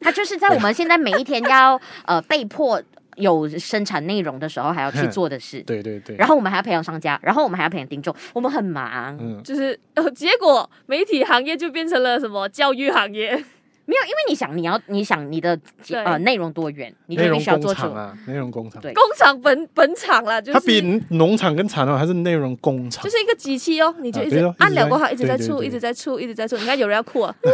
[0.00, 2.82] 他就是在我们现在每一天要 呃被迫
[3.16, 5.62] 有生产内容的时候，还要去做的事。
[5.66, 6.16] 对对对。
[6.16, 9.16] 然后我们还要培养商家，然后我们还要培养听众，我们很忙。
[9.20, 13.44] 嗯，就是呃，结果媒体行业就变成了什么教育行业。
[13.84, 15.58] 没有，因为你想，你要你想你的
[16.04, 27.50] 呃内容多元，你就必须要做出啊，内容工厂，对，工厂本本厂啦，就是它比农场更惨哦，还是内容工厂，就是一个机器哦，你就一直按两过后，一直在出，一直在出，一直在出，你看有人要哭啊， 我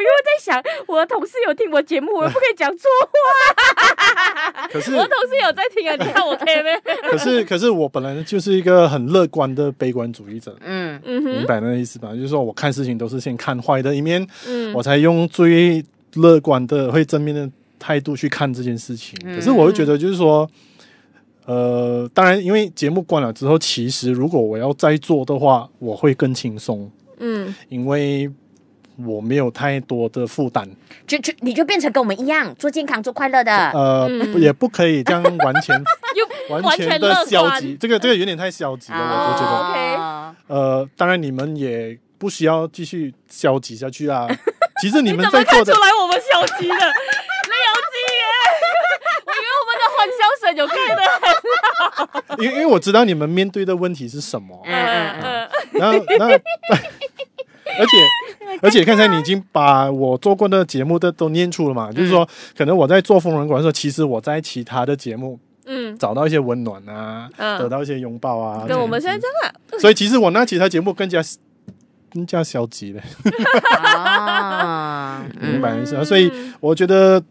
[0.00, 3.10] 又在想，我的同事有听我节目，我不可以讲错话，
[4.70, 6.70] 可是我同事有在听啊，你看我可以没？
[7.10, 12.14] 可是可是我本来就是一个很乐观的悲观主义者，嗯嗯，明白那个意思吧？
[12.14, 14.26] 就是说我看事情都是先看坏的一面。
[14.46, 19.18] 嗯，我才用最乐观的、会正面的态度去看这件事情。
[19.34, 20.48] 可是我会觉得，就是说，
[21.44, 26.90] 呃，当然，因为节目关了之后，其实如果我要再做的话，我会更轻松。
[27.18, 28.30] 嗯，因为
[29.04, 30.68] 我没有太多的负担，
[31.06, 33.52] 就就你就变成跟我们一样，做健康、做快乐的。
[33.72, 35.82] 呃，也不可以这样完全
[36.48, 39.52] 完全的消极，这个这个有点太消极了，我觉得。
[39.68, 41.98] OK，呃，当然你们也。
[42.18, 44.26] 不需要继续消极下去啊！
[44.80, 46.72] 其实你们在做的，你怎么看出来我们消极的？
[46.74, 48.24] 没有机耶！
[49.26, 51.20] 我以为我们的欢笑声有开得很
[52.24, 52.36] 好。
[52.38, 54.58] 因为因为我知道你们面对的问题是什么。
[54.64, 55.48] 嗯嗯嗯。
[55.72, 56.34] 然后然后，
[57.78, 57.96] 而 且
[58.62, 61.90] 而且， 刚才你已经把我做过的节目的都念出了嘛？
[61.92, 68.64] 就是说，可能我在做疯人馆的时候，其实我在其他的节目，嗯，找到一些温暖啊，得到一些拥抱啊。
[68.66, 69.80] 跟我们现在这样。
[69.80, 71.22] 所以其实我那其他节目更加。
[72.08, 73.02] 更加消极了，
[75.38, 76.04] 明白意思啊？
[76.04, 77.22] 所以我觉得，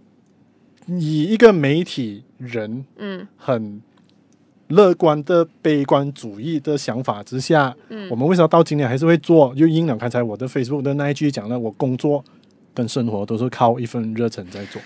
[0.85, 3.81] 以一个媒体人，嗯，很
[4.69, 9.53] 乐观的悲观主义的想法之下，嗯，我们为什么到今年还是会做？
[9.55, 12.23] 就应了刚才我的 Facebook 的那一句讲了，我工作
[12.73, 14.81] 跟生活都是靠一份热忱在做。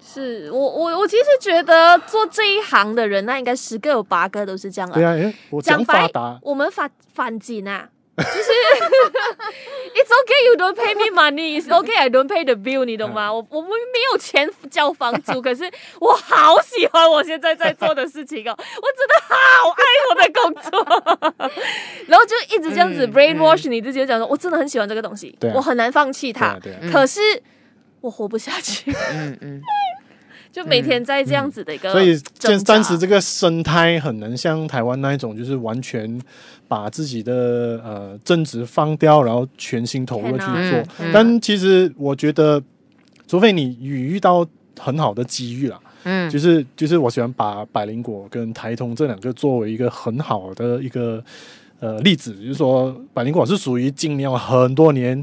[0.00, 4.94] 是我我我其实觉得做这一行的人，那应该十个有八个都是这样的。
[4.94, 7.88] 对啊，哎，我讲发达，我们反反击啊。
[8.16, 8.50] 就是，
[9.94, 11.60] It's okay you don't pay me money.
[11.60, 12.84] It's okay I don't pay the bill.
[12.84, 13.32] 你懂吗？
[13.32, 19.36] 我我们没有钱交房租，可是我好喜欢我现在在做的事情哦，我真的好
[19.70, 21.50] 爱我的工作。
[22.08, 26.58] 然后就一直这样子 brainwash 你自己，就讲说我真的很喜欢这个东西，我很难放弃它。
[26.92, 27.20] 可是
[28.00, 28.90] 我活不下去。
[29.12, 29.60] 嗯嗯。
[30.56, 36.18] 就每天在这样子的一个，所以暂暂时这个生态很难像台湾那一种，就是完全
[36.66, 40.82] 把自己的呃正职放掉，然后全心投入去做。
[41.12, 42.58] 但其实我觉得，
[43.28, 44.46] 除非你遇到
[44.78, 51.22] 很好的机遇了，嗯，就是就是我喜欢把百灵果跟台通这两个作为一个很好的一个
[51.80, 55.22] 呃例子，就是说百灵果是属于经历了很多年。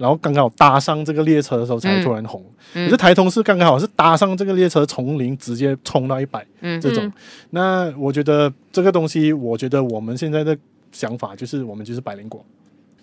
[0.00, 7.04] 然后刚好搭上这个列车的时候才突然红，嗯、可是台通是刚刚好是搭上这个列车从零直接冲到一百，嗯，这种。
[7.04, 7.12] 嗯、
[7.50, 10.56] 那我觉得这个东西，我觉得我们现在的
[10.90, 12.42] 想法就是，我们就是百灵果，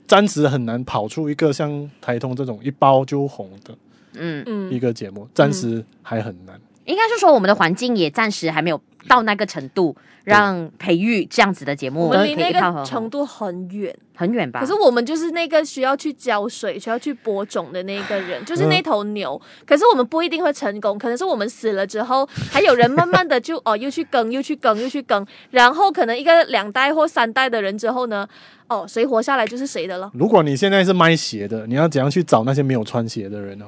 [0.08, 3.76] 暂时很难跑出一个像台通这种一包就红的，
[4.16, 4.44] 嗯。
[4.48, 6.60] 嗯，一个节目，暂时还很难。
[6.88, 14.62] 应该是说我们的环境也暂时还没有到那个程度，让培育这样子的节目，我们离那个程度很远很远吧？
[14.62, 19.40] 可是我们就是那个需要去浇水、需要去播种的那个人，就是那头牛。
[19.65, 28.27] 可是我们不一定会成功，可能是我们死了之后，还有人慢慢的就哦又去耕、又去耕、又去耕，然后可能一个两代或三代的人之后呢，
[28.67, 30.10] 哦谁活下来就是谁的了。
[30.13, 33.65] 如果你现在是卖鞋的，你要怎样去找那些没有穿鞋的人哦？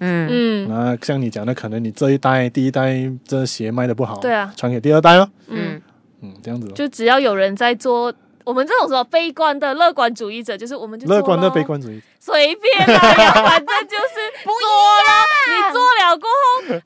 [0.00, 0.28] 嗯。
[0.30, 5.28] 嗯，那像你讲的，可能你这一代第一代这鞋卖的不好，对啊，传给第二代咯。
[5.48, 5.80] 嗯。
[6.22, 8.14] 嗯，这样子，就只要有人在做，
[8.44, 15.32] 我们这种什么悲观的乐观主义者，就是我们就乐观的悲观主义，随便啦，反正就是做了。
[15.50, 16.30] 你做了过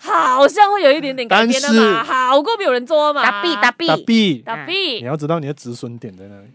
[0.01, 3.23] 后，好像会有一点点改变的嘛，好过没有人做嘛。
[3.23, 6.47] 打 B 打 B 打 B 打 B，你要知道你的止损点在哪里。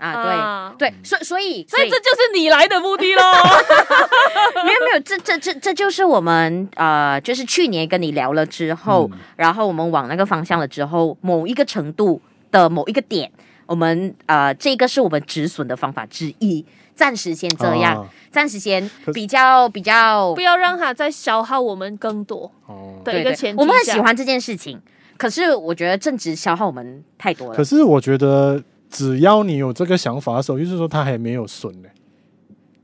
[0.00, 3.22] 啊，对对，所以所以所以这就是你来的目的喽。
[4.64, 12.20] 没有没有，这这这这就是我们呃，就是去年跟你聊了之后，然后我们往那个方向了之后，某一个程度
[12.50, 13.30] 的某一个点，
[13.66, 22.50] 我们呃，这个是我们止损的方法之一，暂时先这样，暂时先比较比较，不要让它再消耗我们更多。
[22.64, 24.80] 哦，的一个前提，我们很喜欢这件事情，
[25.18, 27.54] 可是我觉得正值消耗我们太多了。
[27.54, 28.62] 可是我觉得。
[28.90, 31.88] 只要你有这个想法的时候，就是说他还没有损呢。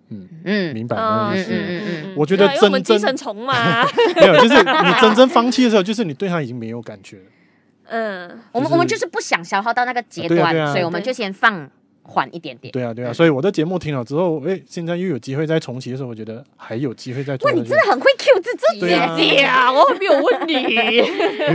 [0.09, 1.33] 嗯嗯，明白吗？
[1.35, 3.85] 嗯嗯嗯，我觉得真正寄生虫嘛，
[4.15, 7.25] 没有，就是你真正放弃的时候，就是你对他已经没有感觉了。
[7.89, 11.69] 嗯，我们我们就是不想消耗到那个阶段，所以我们就先放。
[12.07, 17.51] 缓一点点，对啊，对啊，所以我的节目听了之后，哎，现在又有机会再重启的时候，我觉得还有机会再做。
[17.51, 20.53] 哇，你真的很会 Q 自己，姐姐啊，我没有问你，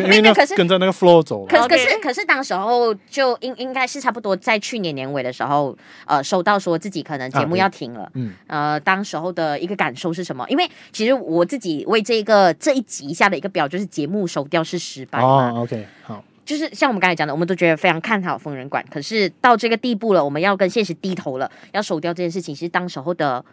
[0.04, 1.45] 因为那可是跟着那个 flow 走。
[1.45, 5.76] 可可是可是当时候就应应该是差不多在去年年尾的时候，
[6.06, 10.45] 呃，收到说自己可能节目要停了，嗯，呃，当时候的一个感受是什么？
[10.49, 16.24] 因为其实我自己为这个这一集下的一个表就是节目收掉是失败哦，OK，好。
[16.52, 23.45] 就是像我们刚才讲的，我们都觉得非常看好疯人馆，可是到这个地步了，我们要跟现实低头了，要收掉这件事情，其实当时候的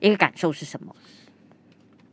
[0.00, 0.94] 一个感受是什么？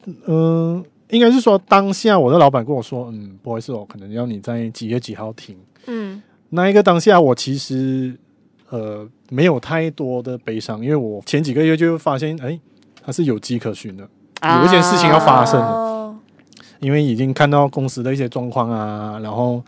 [0.06, 5.58] 嗯、呃，应该是说当下我的老板跟我说，嗯，不好意思，我可能要你在几月几号停。
[5.88, 8.18] 嗯，那一个当下我其实
[8.70, 12.58] 呃没有太多的悲伤，因为我前几个月就发现，哎，
[13.04, 14.08] 它是有迹可循的，
[14.42, 16.18] 有一件事情要发生，哦、
[16.80, 19.62] 因为已经看到公司的一些状况啊，然后。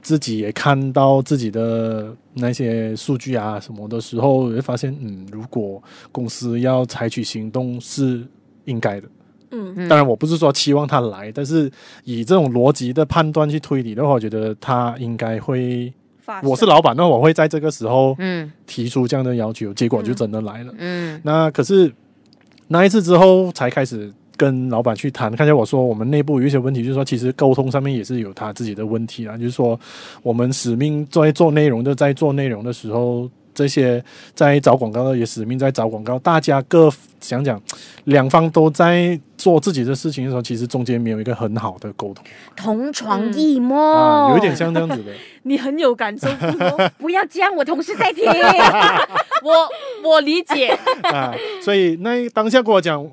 [0.00, 5.82] 自己也看到自己的那些数据啊什么的时候，会发现，嗯，如果
[6.12, 8.24] 公司要采取行动是
[8.64, 9.08] 应该的，
[9.50, 11.70] 嗯，当然我不是说期望他来，但是
[12.04, 15.92] 以这种逻辑的判断去推理的话，我觉得他应该会。
[16.42, 21.90] 我是老板，那我会在这个时候，嗯，提出这样的要求，结果就真的来了，嗯，那可是
[22.66, 24.12] 那一次之后才开始。
[24.38, 29.36] 跟老板去谈，看见我说我们内部有一些问题，就是说其实沟通上面也是有他自己的问题啊。
[29.36, 29.78] 就是说
[30.22, 34.02] 我们使命在做内容的，在做内容的时候，这些
[34.34, 36.88] 在找广告的也使命在找广告，大家各
[37.20, 37.60] 想讲，
[38.04, 42.24] 两方都在做自己的事情的时候，其实中间没有一个很好的沟通，
[42.54, 45.10] 同床异梦、嗯啊，有一点像这样子的。
[45.42, 46.28] 你很有感受，
[46.98, 48.24] 不要这样，我同事在听，
[49.42, 51.34] 我我理解啊。
[51.60, 53.04] 所以那当下跟我讲。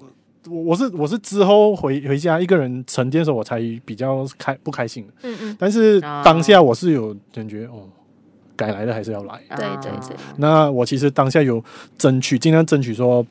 [0.50, 5.06] 我我是我是之后回回家一个人沉淀的时候，我才比较开不开心。
[5.24, 5.56] 嗯嗯。
[5.60, 7.88] 但是当下我是有感觉，哦，
[8.56, 9.40] 该来的还是要来。
[9.56, 10.16] 对对对。
[10.38, 11.64] 那我其实当下有
[11.98, 13.26] 争取，尽量争取说，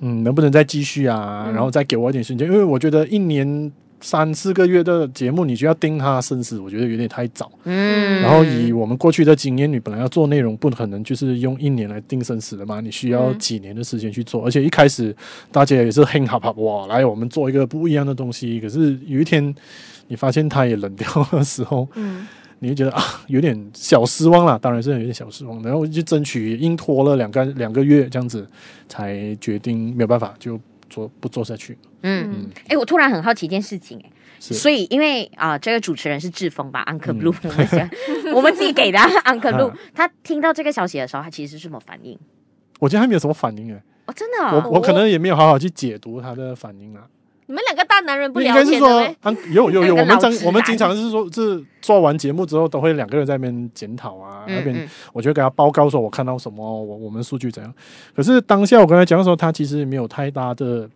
[0.00, 1.50] 嗯，能不能再继续啊？
[1.52, 3.72] 然后再给我一点时间，因为我觉得一年。
[4.04, 7.50] 三四个月的节目，你就要定他生死，我觉得有点太早。
[7.64, 14.42] 嗯，然后以我们过去的经验，你本来要做内容，不可能就是用一年来定生死的嘛，你需要几年的时间去做。
[14.42, 15.16] 嗯、而且一开始
[15.50, 18.60] 大家也是很好，哇，来我们做一个不一样的东西。
[18.60, 19.54] 可是有一天
[20.08, 22.26] 你发现它也冷掉的时候，嗯，
[22.58, 24.58] 你就觉得啊，有点小失望了。
[24.58, 28.46] 当然是有点小失望，然后就争取硬拖了两个两个月这样子，
[28.86, 30.60] 才决定没有办法就。
[30.90, 31.78] 做不做下去？
[32.02, 37.90] 嗯，哎、欸，我突然很好奇一件事情、欸，哎，所以因为啊、呃，这个主持人是志峰吧，Uncle Blue，、嗯、我们先
[38.34, 42.18] 我们自己给的 Uncle Blue，他听到这个消息的时候，他其实是什么反应？
[42.80, 47.06] 我觉得他没有什么反应、欸，哎，哦，真的、哦，我我可能也没有好好去解读他的反应啊。
[47.46, 57.74] 你们两个大男人不了解的，应该是说，有有有，我们经我们经常是说，是做完节目之后，都会两个人在那边检讨啊，那边我就给他报告说，我看到什么，我我们数据怎样。
[58.14, 60.88] 可是当下我跟他讲的时候，他其实没有太大的。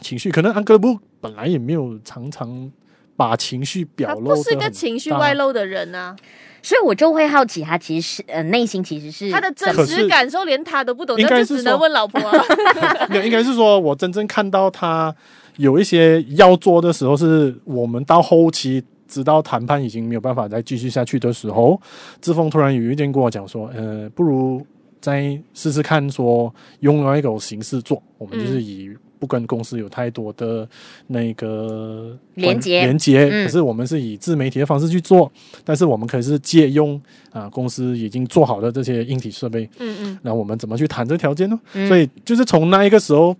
[0.00, 2.68] 情绪可能安哥不本来也没有常常
[3.16, 6.16] 把情绪表露，他不是个情绪外露的人啊，
[6.62, 12.44] 所以我就会好奇他其实是呃内心其实是他的真实感受连他都不懂，那就只能问老婆啊。
[13.10, 15.14] 没有，应该是说我真正看到他
[15.56, 21.80] 有一些要做的时候，是我们到后期直到谈判已经没有办法再继续下去的时候，
[22.20, 24.66] 志峰突然有一天跟我讲说，呃，不如
[25.00, 28.90] 再试试看，说用另外一种形式做，我们就是以。
[29.22, 30.68] 嗯不跟公司有太多的
[31.06, 37.00] 那个连接，连接，可是我们是以自媒体的方式去做，嗯、但是我们可以是借用
[37.30, 41.56] 啊公司已经做好的这些硬体设备，嗯嗯，那我们怎么去谈这条件呢？
[41.74, 43.36] 嗯、所以就是从那一个时候，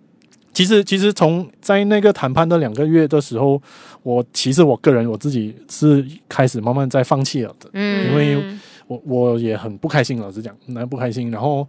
[0.53, 3.61] 其实其实从在那个谈判的两个月的时候，
[4.05, 8.41] 我其实我个人我自己是开始慢慢在放弃了的，嗯，因为
[8.87, 11.67] 我我也很不开心，老实讲，蛮不开心，然后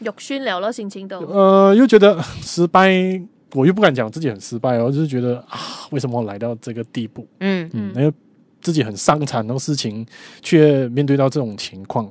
[0.00, 3.22] 肉酸了咯，心情都，呃，又觉得 失败。
[3.54, 5.58] 我又不敢讲自己很失败，我就是觉得啊，
[5.90, 7.26] 为什么来到这个地步？
[7.40, 8.12] 嗯嗯，因为
[8.60, 10.06] 自己很伤残的事情，
[10.40, 12.10] 却面对到这种情况。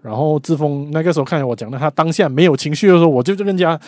[0.00, 3.78] 然后志峰那个时候看见我讲的，他当下没有情绪的时候，我就跟人家，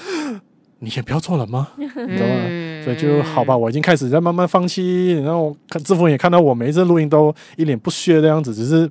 [0.84, 1.68] 你也不要做了吗？
[1.76, 2.84] 你知道吗？
[2.84, 5.14] 所以就好吧，我已经开始在慢慢放弃。
[5.24, 8.90] 然后看志峰也看到我每一次录音都一脸不屑的样子，只是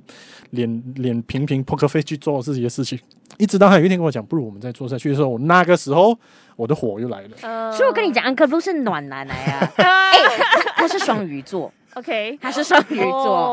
[0.50, 2.98] 脸脸平平 poker face 去做自己的事情。
[3.38, 6.18] 一直到他有一天跟我讲，不如我们再做下去的时候，我那个时候。
[6.56, 10.38] 我的火又来了，呃、所以我跟你讲，安克都是暖男来啊， 哎、欸，
[10.76, 13.10] 他是双鱼座，OK，他是双鱼座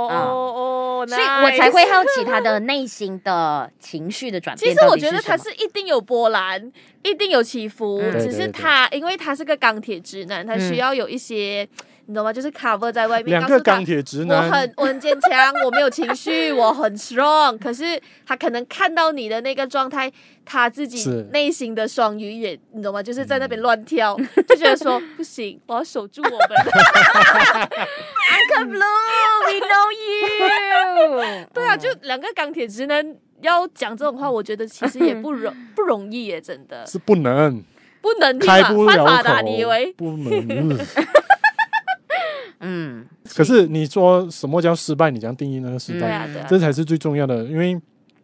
[0.09, 4.73] 哦，哦，所以我才会好奇他的内心的情绪的转变。
[4.73, 6.71] 其实我觉得他是一定有波澜，
[7.03, 11.67] 一定有起伏，嗯、只是他因为他是个钢铁直男，他需要有一些。
[11.71, 12.34] 嗯你懂吗？
[12.34, 15.32] 就是 cover 在外面，两个钢铁直男，我很我很坚强，
[15.64, 17.57] 我没有情绪，我很 strong。
[17.57, 20.12] 可是他可能看到你的那个状态，
[20.43, 23.01] 他自己内心的双鱼也，你懂吗？
[23.01, 26.39] 就是在那边乱跳，嗯、就觉得说不行，我要守住我们。
[28.28, 29.88] Uncle Blue，we know
[31.39, 31.47] you。
[31.53, 37.64] 对啊，就两个钢铁直男要讲这种话，我觉得其实也不容不容易耶，真的是不能
[38.01, 40.78] 不能开不了口，犯法的，你以为不能？
[42.62, 43.05] 嗯，
[43.36, 45.12] 可是你说什么叫失败？
[45.12, 46.07] 你怎样定义那个失败？
[46.07, 47.43] 嗯啊啊、这才是最重要的。
[47.45, 47.80] 因为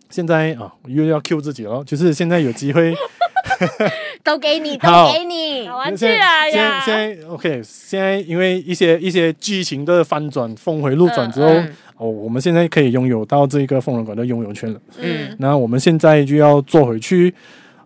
[0.09, 2.95] 现在啊，又要 Q 自己了，就是现在有机会，
[4.23, 6.81] 都给你，都给你，好玩去啊呀！
[6.85, 14.79] 现在 OK，现在因为一些一些剧情的翻转，峰回路转之后，嗯嗯、哦，我们现在可以拥有到这个疯人馆的拥有权了。
[14.99, 17.33] 嗯，那我们现在就要做回去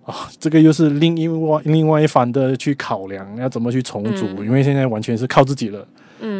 [0.03, 4.27] 啊、哦，这个又是另一外另外一番的去考量，要怎么去重组？
[4.37, 5.87] 嗯、因为现在完全是靠自己了。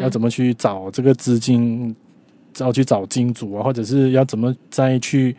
[0.02, 1.96] 要怎么去找这个资金？
[2.58, 5.34] 要去找金主啊，或者是要怎么再去？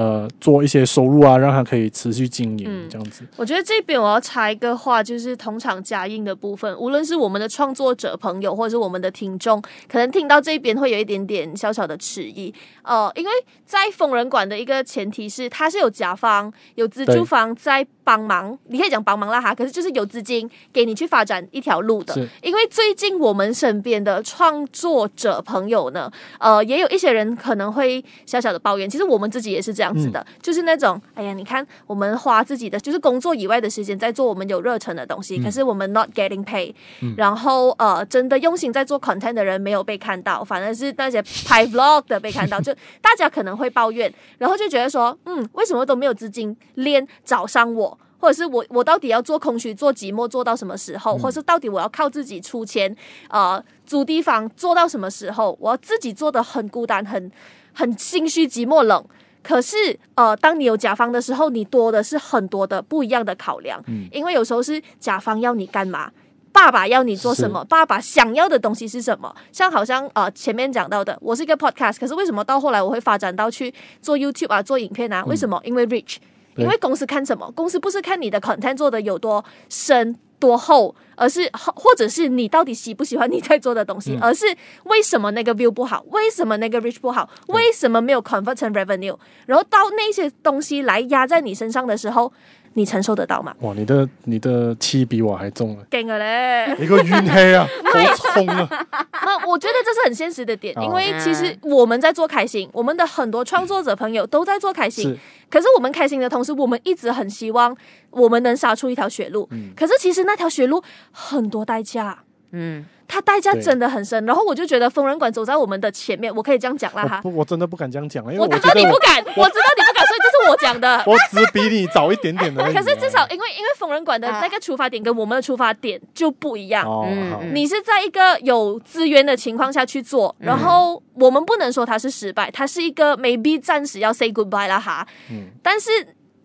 [0.00, 3.22] 呃，做一些收入啊，让他可以持续经营，嗯、这样子。
[3.36, 12.54] 我觉得这边我要插一个话，就是同场加映的部分，无论是我们的创作者朋友，或者是我们的听众，可能听到这边会有一点点小小的迟疑。
[12.82, 13.30] 呃，因为
[13.66, 22.16] 在疯人馆的一个前提是，它是有甲方、有资助方在帮忙，你可以讲帮忙啦哈，可是就是有资金给你去发展一条路的。
[22.42, 29.74] 因为最近我们身边的创作者朋友呢，呃，也有一些人可能会小小的抱怨，其实我们自己也是。
[29.80, 47.98] 这样子的，嗯、就是那种，哎呀，你看，我们花自己的，就是工作以外的时间在做我们有热忱的东西，嗯、可是我们 not getting pay，、嗯、然后呃，真的用心在做 content 的人没有被看到，反而是那些拍 vlog 的被看到， 就大家可能会抱怨，然后就觉得说，嗯，为什么都没有资金链找上我？
[48.22, 51.16] 或者是我我到底要做空虚做寂寞做到什么时候？
[51.16, 52.94] 嗯、或者是到底我要靠自己出钱
[53.30, 55.56] 呃租地方做到什么时候？
[55.58, 57.32] 我要自己做的很孤单，很
[57.72, 59.02] 很心虚寂寞冷。
[59.42, 63.82] 可是，呃，当你有甲方的时候，你多的是很多的不一样的考量。
[63.86, 66.10] 嗯，因为有时候是甲方要你干嘛，
[66.52, 69.34] 爸爸要你做什么，爸爸想要的东西是什么。
[69.50, 73.72] 像好像呃前面讲到的，我是一个 podcast，可是为什么到后来我会发展到去
[74.02, 75.24] 做 YouTube 啊，做影片啊？
[75.24, 75.58] 为什么？
[75.64, 76.16] 嗯、因为 rich，
[76.56, 77.50] 因为公司看什么？
[77.52, 80.18] 公司不是看你的 content 做的有多深。
[80.40, 84.46] 多厚，而是或者是你到底喜不喜欢你在做的东西，嗯、而是
[84.84, 92.32] 为什么那个 view 不好，为什么那个 reach 不好，嗯、为什么没有 convert 成 revenue，然后到那些东西来压在你身上的时候。
[92.74, 93.54] 你承受得到吗？
[93.60, 96.74] 哇，你的你的气比我还重了，劲了嘞！
[96.78, 98.68] 你个晕黑啊， 好冲啊！
[99.24, 105.18] 那我觉得这是很现实的点，因为其实我们在做开心，我们的很多创作者朋友都在做开心。
[105.50, 107.76] 可是我们开心的同时，我们一直很希望
[108.10, 109.48] 我们能杀出一条血路。
[109.50, 112.18] 嗯，可是其实那条血路很多代价。
[112.52, 112.84] 嗯。
[113.10, 117.20] 他代价真的很深，然后我就觉得疯人馆走在我们的前面，我可以这样讲啦哈。
[117.24, 121.02] 我真的不敢这样讲，因为我，我知道你不敢，我，我知道你不敢，所以这是我讲的。
[121.06, 122.62] 我只比你早一点点的。
[122.72, 126.86] 可是至少因为因为疯人馆的那个出发点跟我们的出发点就不一样。
[127.06, 135.06] 嗯，你是在一个有资源的情况下去做，然后我们不能说它是失败，它是一个 maybe 暂时要 say goodbye 啦哈。
[135.30, 135.48] 嗯。
[135.62, 135.90] 但是。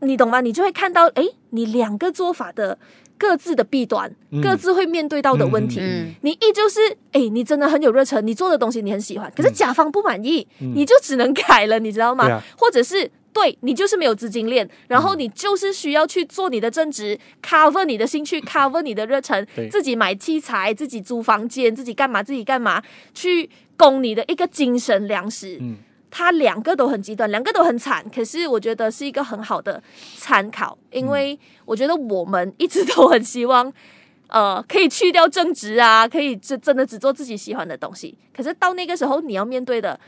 [0.01, 0.41] 你懂吗？
[0.41, 2.78] 你就会看到，哎，你两个做法的
[3.18, 5.80] 各自的弊端，嗯、各自会面对到的问题。
[5.82, 6.80] 嗯、你依旧是，
[7.13, 12.28] 诶，你真的很有热忱，你做的东西你很喜欢，可是甲方不满意，嗯、你就只能改了，你知道吗？
[12.30, 22.82] 嗯、或者是对你就是没有资金链，然后你就是需要去做你的正职，cover 你的兴趣， cover 你的热忱，自己买器材，自己租房间，自己干嘛，自己干嘛，
[23.13, 25.59] 去供你的一个精神粮食。
[26.05, 29.83] 嗯他两个都很极端，两个都很惨，可是我觉得是一个很好的
[30.15, 33.73] 参考，因为我觉得我们一直都很希望，
[34.29, 38.17] 呃，可以去掉正职啊，可以真真的只做自己喜欢的东西。
[38.33, 39.99] 可是到那个时候，你要面对的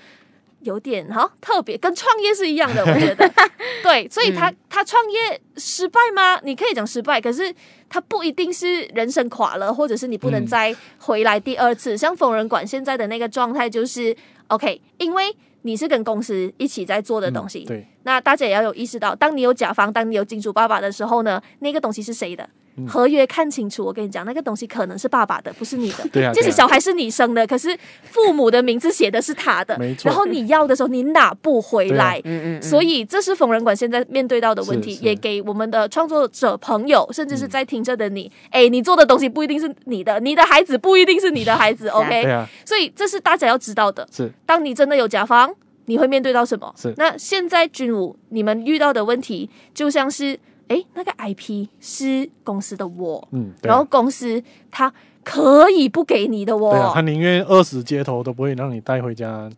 [0.61, 3.29] 有点哈特别，跟创业是一样的，我觉得
[3.83, 4.07] 对。
[4.07, 6.39] 所以他他创业失败吗？
[6.43, 7.53] 你可以讲失败，可是
[7.89, 11.95] 他不一定是人生垮了，或者是你不能再回来第二次。
[11.95, 14.15] 嗯、像疯人馆现在的那个状态就是
[14.47, 15.35] OK，因为。
[15.63, 17.87] 你是跟公司一起在做的东西，嗯、对。
[18.03, 22.49] 那大家也要有意识到，当你有甲方，当你有金主爸爸的时候呢，那个东西是谁的？
[22.77, 23.83] 嗯、合约看清楚。
[23.83, 26.07] 我跟你讲，那个东西可能是爸爸的，不是你的。
[26.13, 26.31] 对啊。
[26.33, 29.77] 即使小孩是你生的，可是父母的名字写的是他的。
[29.77, 30.09] 没错。
[30.09, 32.21] 然后你要的时候，你拿不回来。
[32.23, 32.61] 嗯嗯、啊。
[32.61, 41.87] 所以这是疯人馆现在面对到的问题，也给我们的创作者朋友，甚至是在听着的你，哎、嗯，你做的东西不一定是你的，你的孩子不一定是你的孩子。
[41.89, 42.21] OK。
[42.23, 42.47] 对啊。
[42.63, 44.07] 所以这是大家要知道的。
[44.11, 44.31] 是。
[44.45, 45.53] 当你真的有甲方。
[45.89, 46.69] 你会面对到什么？
[46.75, 50.37] 是那现在军武你们遇到的问题，就像是
[50.69, 54.41] 诶，那个 IP 是公司的我，嗯，啊、然后公司
[54.71, 54.91] 他
[55.23, 59.49] 可以不给你的哦，对啊，他宁愿饿死街头都不会让你带回家。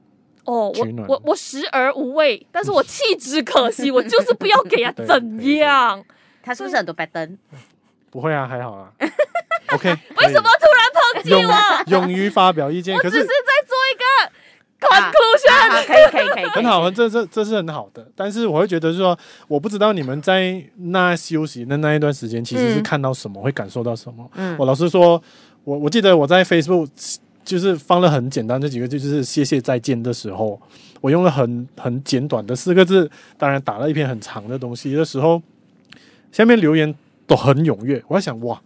[0.45, 6.03] 哦，我我我食而无味，但是我弃之可惜， 我就是不要给他怎样？
[6.41, 7.37] 他是不是很多白灯？
[8.09, 8.91] 不会啊，还好啊。
[9.73, 11.99] OK， 为什么突然抨击我？
[11.99, 13.27] 勇于发表意见，我只是在。
[14.79, 18.07] Conclusion，、啊啊、可以可以可以，很好，这这这是很好的。
[18.15, 19.17] 但是我会觉得，就说，
[19.47, 24.25] 我不知道你们在那休息的那一段时间，其实是看到什么，嗯、会感受到什么。
[24.35, 25.21] 嗯，我老实说，
[25.65, 26.87] 我我记得我在 Facebook
[27.43, 30.57] 就是放了很简单这几个字，就是谢谢再见的时候，
[31.01, 35.41] 我用了很很简短的四个字，当然打了一篇很长的东西的时候，
[36.31, 36.95] 下面留言
[37.27, 38.01] 都很踊跃。
[38.07, 38.61] 我在想，哇。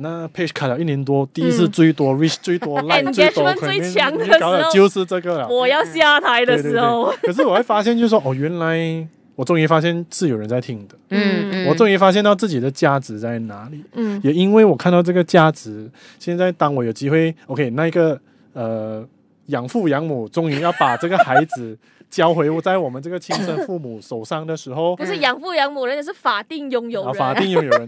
[0.00, 5.48] 那 page 开了一年多，第一次最多 reach 最多 like 最多，最强的时候就是这个了。
[5.48, 10.94] 我要下台的时候，可是我会发现，就是说，哦，原来我终于发现是有人在听的。
[11.10, 13.82] 嗯，我终于发现到自己的价值在哪里。
[13.94, 15.90] 嗯，也因为我看到这个价值，
[16.20, 18.20] 现在当我有机会，OK，那一个
[18.52, 19.04] 呃
[19.46, 21.76] 养父养母终于要把这个孩子
[22.08, 27.86] 交回在我们这个亲生父母手上的时候，不是养父养母，人家是法定拥有人，法定拥有人。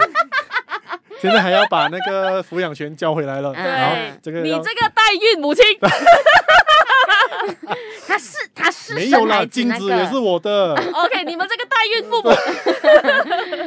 [1.21, 5.63] 现在还要把那个抚养权交回来了，然后这个你这个代孕母亲，
[8.07, 10.75] 他是他是没有啦，精子也是我的。
[10.75, 12.31] OK，你们这个代孕父母，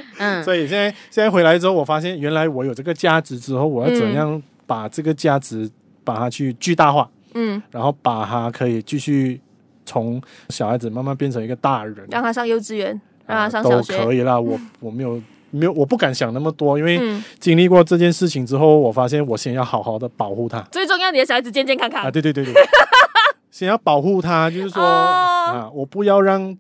[0.18, 5.70] 嗯，所以现在现在回来之后，我发现原来我有这个价值之后，我要怎样把这个价值
[6.04, 9.40] 把它去巨大化，嗯，然后把它可以继续
[9.86, 13.98] 从小孩子慢慢变成一个大人，让他上幼稚园，让他上小学。
[13.98, 14.40] 都可以啦。
[14.40, 15.22] 我 我没有。
[15.54, 17.00] 没有，我不敢想那么多，因为
[17.40, 20.60] 经历过这件事情之后，我发现我先要好好的保护他。
[20.72, 22.10] 最重要，你的小孩子健健康康啊！
[22.10, 22.54] 对对对对，
[23.52, 26.58] 先要保护他，就是说、哦、啊，我不要让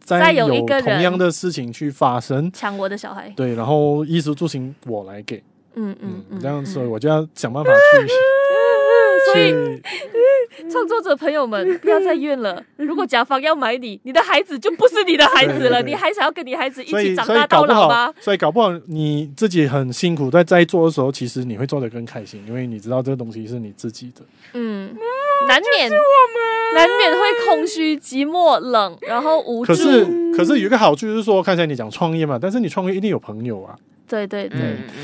[0.00, 0.48] 再有
[0.80, 3.28] 同样的事情去发生，抢我的小孩。
[3.36, 5.42] 对，然后衣食住行我来给，
[5.74, 8.08] 嗯嗯嗯，这样，所以我就要想办法去。
[9.34, 9.80] 嗯
[10.62, 12.62] 所以，创作者朋友们不要再怨了。
[12.76, 15.82] 如果甲方要买你，你的孩子就不是你的孩子了。
[15.82, 18.12] 你还想要跟你孩子一起长大到老吗？
[18.20, 24.22] 所以搞不好你自己很辛苦，在在做的时候，其实你会做的更开心，因为你知道这个东西是你自己的。
[24.54, 24.94] 嗯，
[25.46, 25.90] 难免
[26.74, 29.72] 难免会空虚、寂寞、冷，然后无助。
[29.72, 30.04] 可是，
[30.36, 33.76] 可是有一个好处就是说，看起来你讲创业嘛，但是你创业一定有朋友啊。
[34.08, 34.58] 对对对，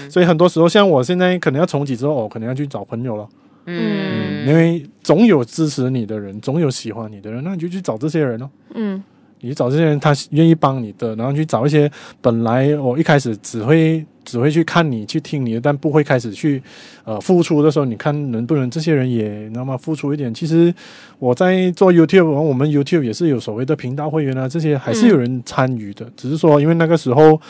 [0.08, 3.28] 所以很多时候，像我现在可能要重启之后，我可能要去找朋友了。
[3.66, 8.50] 嗯，因为总有支持你的人，总有喜欢你的人，那你就去找这些人哦。
[8.74, 9.02] 嗯，
[9.40, 11.90] 你去找这些人，他愿意帮你的，然后去找一些
[12.20, 16.62] 本来我一开始只会只会去看你、去听你的，但不会开始去
[17.04, 20.32] 呃付出的时候，你看能不能这些人也那么付出一点？
[20.34, 20.74] 其实
[21.18, 27.40] 我在做 YouTube，我们 YouTube 也是有所谓的频道会员啊，这些还是有人参与的，嗯、只是说因为那个时候，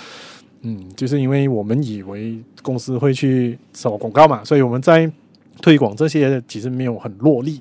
[0.62, 5.10] 嗯，就是因为我们以为公司会去收广告嘛，所以我们在。
[5.64, 7.58] 推广这些其实没有很落力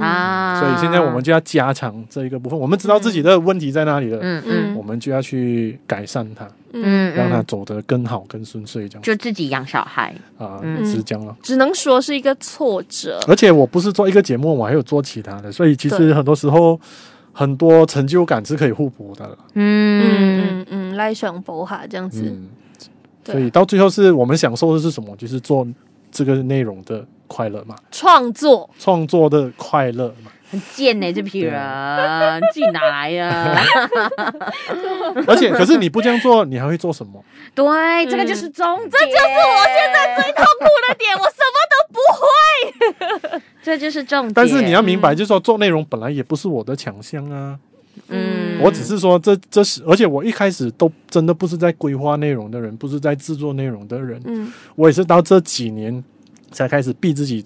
[0.00, 2.58] 啊，所以现在我们就要加强这一个部分。
[2.58, 9.02] 我们知道自己的问题在哪里了，嗯嗯，我们就要去改善它，嗯，让它走得更好、更顺遂，这样。
[9.02, 11.36] 就自己养小孩啊，是这样了。
[11.40, 13.20] 只能说是一个挫折。
[13.28, 16.78] 而且我不是做一个节目，我还有做其他的，所以其实很多时候
[17.32, 19.38] 很多成就感是可以互补的。
[19.54, 20.96] 嗯嗯嗯。
[20.96, 22.22] 来上补哈这样子。
[22.24, 22.48] 嗯，
[23.24, 25.16] 所以到最后是我们享受的是什么？
[25.16, 25.66] 就是做
[26.10, 30.32] 这个内容的快乐嘛，创作创作的快乐嘛。
[30.48, 31.52] 很贱呢、欸，这批人
[32.52, 33.52] 自己哪来呀？
[35.26, 37.20] 而且，可是你不这样做，你还会做什么？
[37.52, 41.98] 对，嗯、这个就是重点，这就是我现在最痛苦的点，我什么都不
[43.32, 43.42] 会。
[43.60, 44.32] 这就是重点。
[44.34, 47.58] 但是你要明白，就是说做内容本来也不是我的强项啊。
[48.08, 54.22] 嗯，我只是说这这是，而且我一开始都真的不是在规划内容的人，不是在制作内容的人。
[54.26, 56.04] 嗯，我也是到这几年
[56.50, 57.44] 才开始逼自己。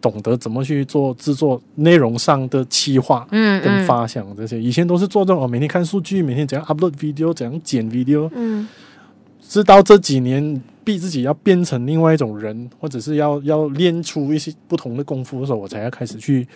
[0.00, 8.66] 懂得怎么去做制作内容上的企划，嗯，跟发想这些，以前都是做这种，每天看数据，每天怎样 upload video，怎样剪 video，嗯，
[9.40, 16.48] 直到这几年逼自己要变成另外一种人，或者是要要练出一些不同的功夫的时候，我才要开始去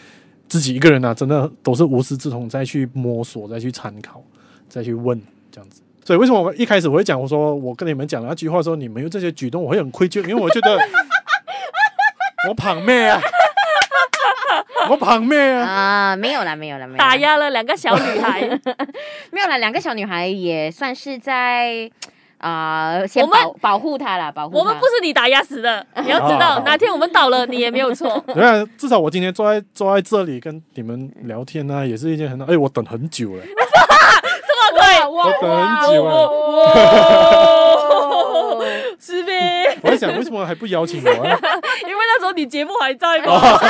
[0.49, 4.21] 自己一个人啊，真的都是无师自通，再去摸索，再去参考，
[4.69, 5.17] 再去问
[5.53, 5.81] 这样子。
[6.05, 10.77] 所以为什么我一开始我会讲，我说我跟你们讲了那句话，说你们有这些举动，我会很愧疚，因为我觉得。
[12.49, 13.21] 我捧咩啊！
[14.89, 15.67] 我捧咩啊！
[16.13, 18.41] 啊，没有啦，没有啦，没有打压了两个小女孩，
[19.33, 21.91] 没有啦，两个小女孩也算是在
[22.39, 24.57] 啊，先保保护她啦，保护。
[24.59, 28.23] 我们不是你打压死的，你要知道，哪天我们倒了，你也没有错。
[28.33, 32.47] 对啊，至少我今天坐在坐在这里跟你们聊天呢，也是一件很好。
[32.53, 35.07] 哎，我等很久了，这么快？
[35.09, 36.31] 我等很久了，
[39.01, 39.77] 是呗。
[39.83, 41.39] 我在想，为什么还不邀请我啊？
[42.17, 43.35] 因为那时候你节目还在吗？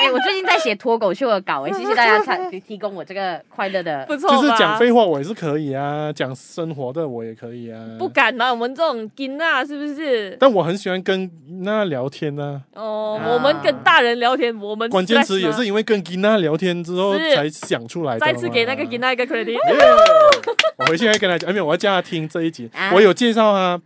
[0.00, 4.30] 哎，我最近在写脱口秀的稿，哎，谢谢大家提 提供我这个快乐的，不错。
[4.30, 7.80] 就是讲废话我也是可以啊，讲生活的我也可以啊。
[7.98, 10.36] 不敢嘛，我们这种金娜是不是？
[10.38, 11.30] 但我很喜欢跟
[11.62, 12.62] 那聊天呢。
[12.74, 18.20] 哦，我们跟大人聊天，我们关键词也是因为跟金娜聊天之后才想出来的。
[18.20, 19.58] 再次给那个金娜一个 credit。
[20.78, 23.80] 我回去还跟他讲，没有，我要叫他听这一集，我有介绍啊。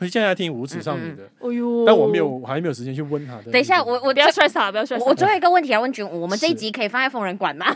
[0.00, 1.84] 会叫他听无耻少女的，哎呦！
[1.84, 3.52] 但我没有，我还没有时间去问他的。
[3.52, 5.04] 等一下，我我不要摔傻，不要摔傻。
[5.04, 7.66] 我最后一个问题要问君武，我们这一集可以放在疯人馆吗？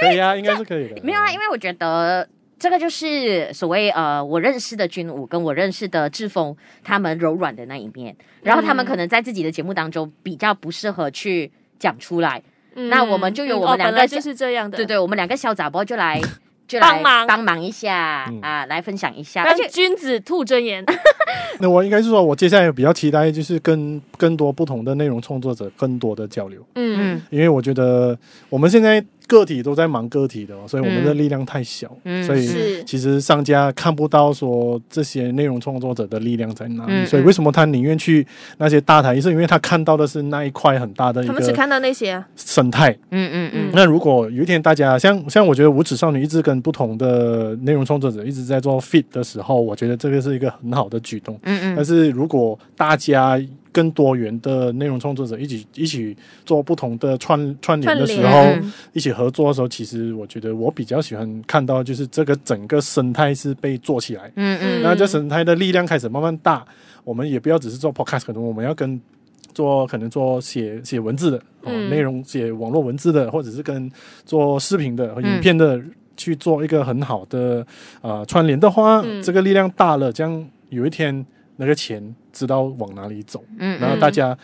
[0.00, 1.00] 可以啊，应该是可以的。
[1.04, 2.28] 没有啊，因为我觉得
[2.58, 12.42] 这个就是所谓呃，我认识的君武跟我认识的志峰他们柔软的那一面，然后他们可能在自己的节目当中比较不适合去讲出来。
[12.74, 16.20] 那我们就有我们两个就是这样的，对对，我们两个小杂包就来。
[16.66, 20.84] 就来帮忙帮忙一下、嗯、啊，来分享一下，而且君子吐真言。
[21.60, 26.64] 那我应该是说，我接下来比较期待就是跟更多不同的内容创作者更多的交流。
[26.74, 29.04] 嗯嗯，因为我觉得我们现在。
[29.26, 36.92] 个体都在忙个体的，所以我们的力量太小，嗯、所以其实商家看不到说这些内容创作者的力量在哪里。
[36.92, 38.26] 嗯、所以为什么他宁愿去
[38.58, 39.20] 那些大台？
[39.20, 42.92] 是因为他看到的是那一块很大的一个，他们只看到那些生态。
[43.10, 43.70] 嗯嗯嗯。
[43.72, 51.38] 那如果有一天大家像像我觉得无耻少女一直跟不同的内容创作者一直在做 fit 的时候，我觉得这个是一个很好的举动。
[51.42, 51.74] 嗯嗯。
[51.74, 53.40] 但是如果大家
[53.76, 56.16] 更多元的内容创作者一起一起
[56.46, 58.46] 做不同的串串联的时候，
[58.94, 66.64] 一起合作的时候，其实我觉得我比较喜欢看到就是这个整个生态是被做起来，嗯嗯，那这生态的力量开始慢慢大，
[67.04, 68.98] 我们也不要只是做 podcast，可能我们要跟
[69.52, 73.92] 做可能做写写文字的，嗯，内容写网络文字的，或者是跟
[74.24, 75.78] 做视频的和影片的
[76.16, 77.66] 去做一个很好的
[78.00, 78.58] 呃串联。
[78.58, 81.26] 的话，嗯、这个力量大了，这样有一天。
[81.56, 84.36] 那个钱知道往哪里走，嗯，然后大家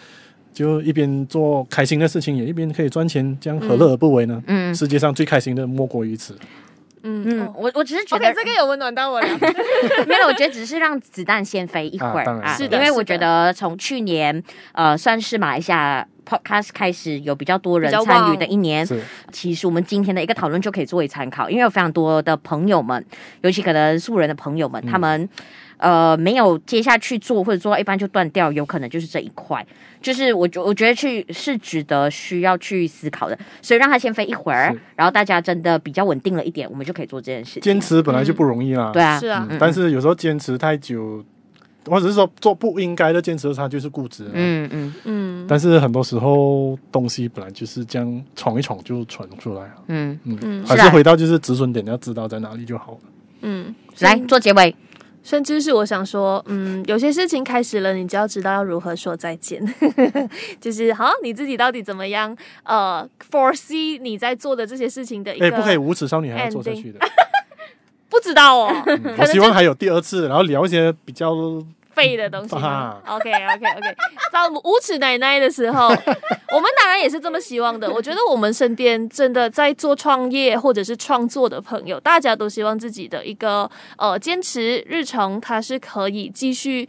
[0.52, 4.42] 就一边做开心的事情，也一边可以赚钱，这样何乐而不为呢？
[4.46, 6.36] 嗯，世界上最开心的莫过于此。
[7.04, 9.26] 嗯嗯，我我只是觉得 okay, 这个有温暖到我了，
[10.06, 14.40] 没有，我觉得只是让子弹先飞一会儿啊，是的，因为我觉得从去年
[14.70, 18.86] 呃算是马来西亚 podcast 开始有比较多人参与的一年，
[19.32, 23.04] 其实我们今天的一个讨论就可以作为参考，因为有非常多的朋友们，
[23.40, 25.28] 尤其可能素人的朋友们，他们。
[25.83, 29.66] 呃，没有接下去做，或者做到一半就断掉，有可能就是这一块，
[30.01, 37.62] 就是我觉我觉得去是值得需要去思考的，所以让它先飞一会儿，然后大家真的比较稳定了一点，我们就可以做这件事情。
[37.62, 41.24] 坚持本来就不容易啦，对啊，是啊，但是有时候坚持太久，
[41.87, 44.30] 或者是说做不应该的坚持，他就是固执。
[44.33, 45.47] 嗯嗯嗯。
[45.49, 49.74] 但是很多时候东西本来就是这样闯一闯就闯出来了。
[49.89, 52.99] 嗯嗯嗯，还是回到就是止损点，要知道在哪里就好了。
[53.41, 54.72] 嗯，来做结尾。
[55.22, 59.62] 甚至是我想说，嗯，有些事情开始了，你就要知道要如何说再见。
[60.60, 62.36] 就是好，你自己到底怎么样？
[62.64, 66.98] 呃，foresee 你在做的这些事情的一个，哎，不可以无耻少女还要做下去的。
[68.10, 68.84] 不知道哦，
[69.18, 71.32] 我希望还有第二次，然后聊一些比较
[71.95, 73.97] 废的东西吗？OK OK OK，
[74.32, 75.88] 到无耻奶奶的时候，
[76.53, 77.90] 我们当然也是这么希望的。
[77.90, 86.88] 我觉得我们身边真的在做创业或者是创作的朋友，大家都希望自己的一个呃坚持日程，它是可以继续。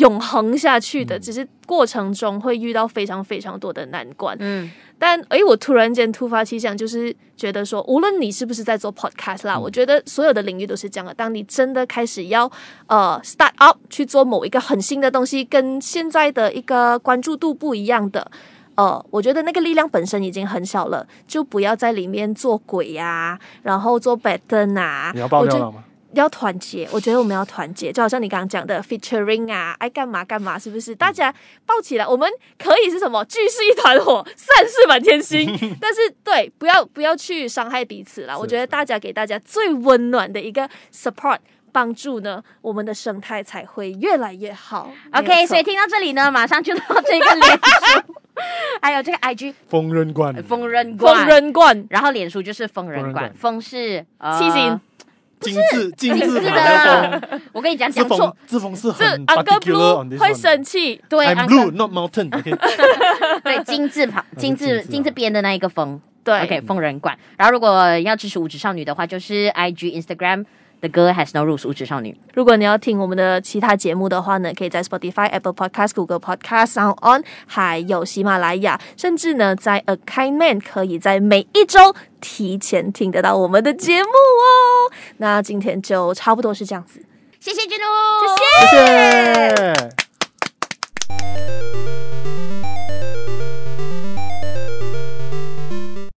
[0.00, 4.34] 永恒下去的，只是过程中会遇到非常非常多的难关。
[4.40, 11.12] 嗯，但诶，我突然间突发奇想，就是觉得说，无论你是不是在做 podcast 啦，嗯、我觉得所有的领域都是这样的。
[11.12, 12.50] 当你真的开始要
[12.86, 18.30] 呃 start up 去做某一个很新的东西，跟现在的一个关注度不一样的，
[18.76, 25.12] 呃，我觉得那个力量本身已经很小了，就不要在里面做鬼呀、啊，然后做 pattern 啊。
[25.14, 25.84] 你要爆料了吗？
[26.14, 30.94] 要团结，我觉得我们要团结，就好像你刚刚讲的 featuring 啊，爱干嘛干嘛，是不是？
[30.94, 31.32] 大家
[31.64, 33.24] 抱起来，我们可以是什么？
[33.26, 35.46] 聚是一团火，散是满天星。
[35.80, 38.36] 但是对，不要不要去伤害彼此啦。
[38.36, 41.38] 我觉得大家给大家最温暖的一个 support
[41.70, 44.90] 帮助呢，我们的生态才会越来越好。
[45.12, 48.14] OK，所以听到这里呢，马上就到这个脸书，
[48.82, 54.04] 还有这个 IG 疯人馆，疯人馆，疯人馆，然后脸书就是疯人馆，疯是
[54.38, 54.80] 七星。
[55.40, 62.28] 精致精致的，我跟你讲，讲错，志峰是很 blue 会生气，对，I'm blue not mountain，
[63.42, 67.18] 对，金字旁，金字金字边的那一个风，对，OK，疯人馆。
[67.36, 70.44] 然后如果要支持五指少女的话，就是 IG Instagram。
[70.80, 72.18] The girl has no rules，无指少女。
[72.32, 84.92] 如果你要听我们的其他节目的话呢，可以在 Spotify、Apple Podcast、Google Podcast、Sound On，还有喜马拉雅，甚至呢，在 A Kind Man 可以在每一周提前听得到我们的节目哦。
[85.18, 87.04] 那今天就差不多是这样子，
[87.38, 87.84] 谢谢君如，
[88.36, 89.64] 谢谢。
[89.66, 90.09] 谢谢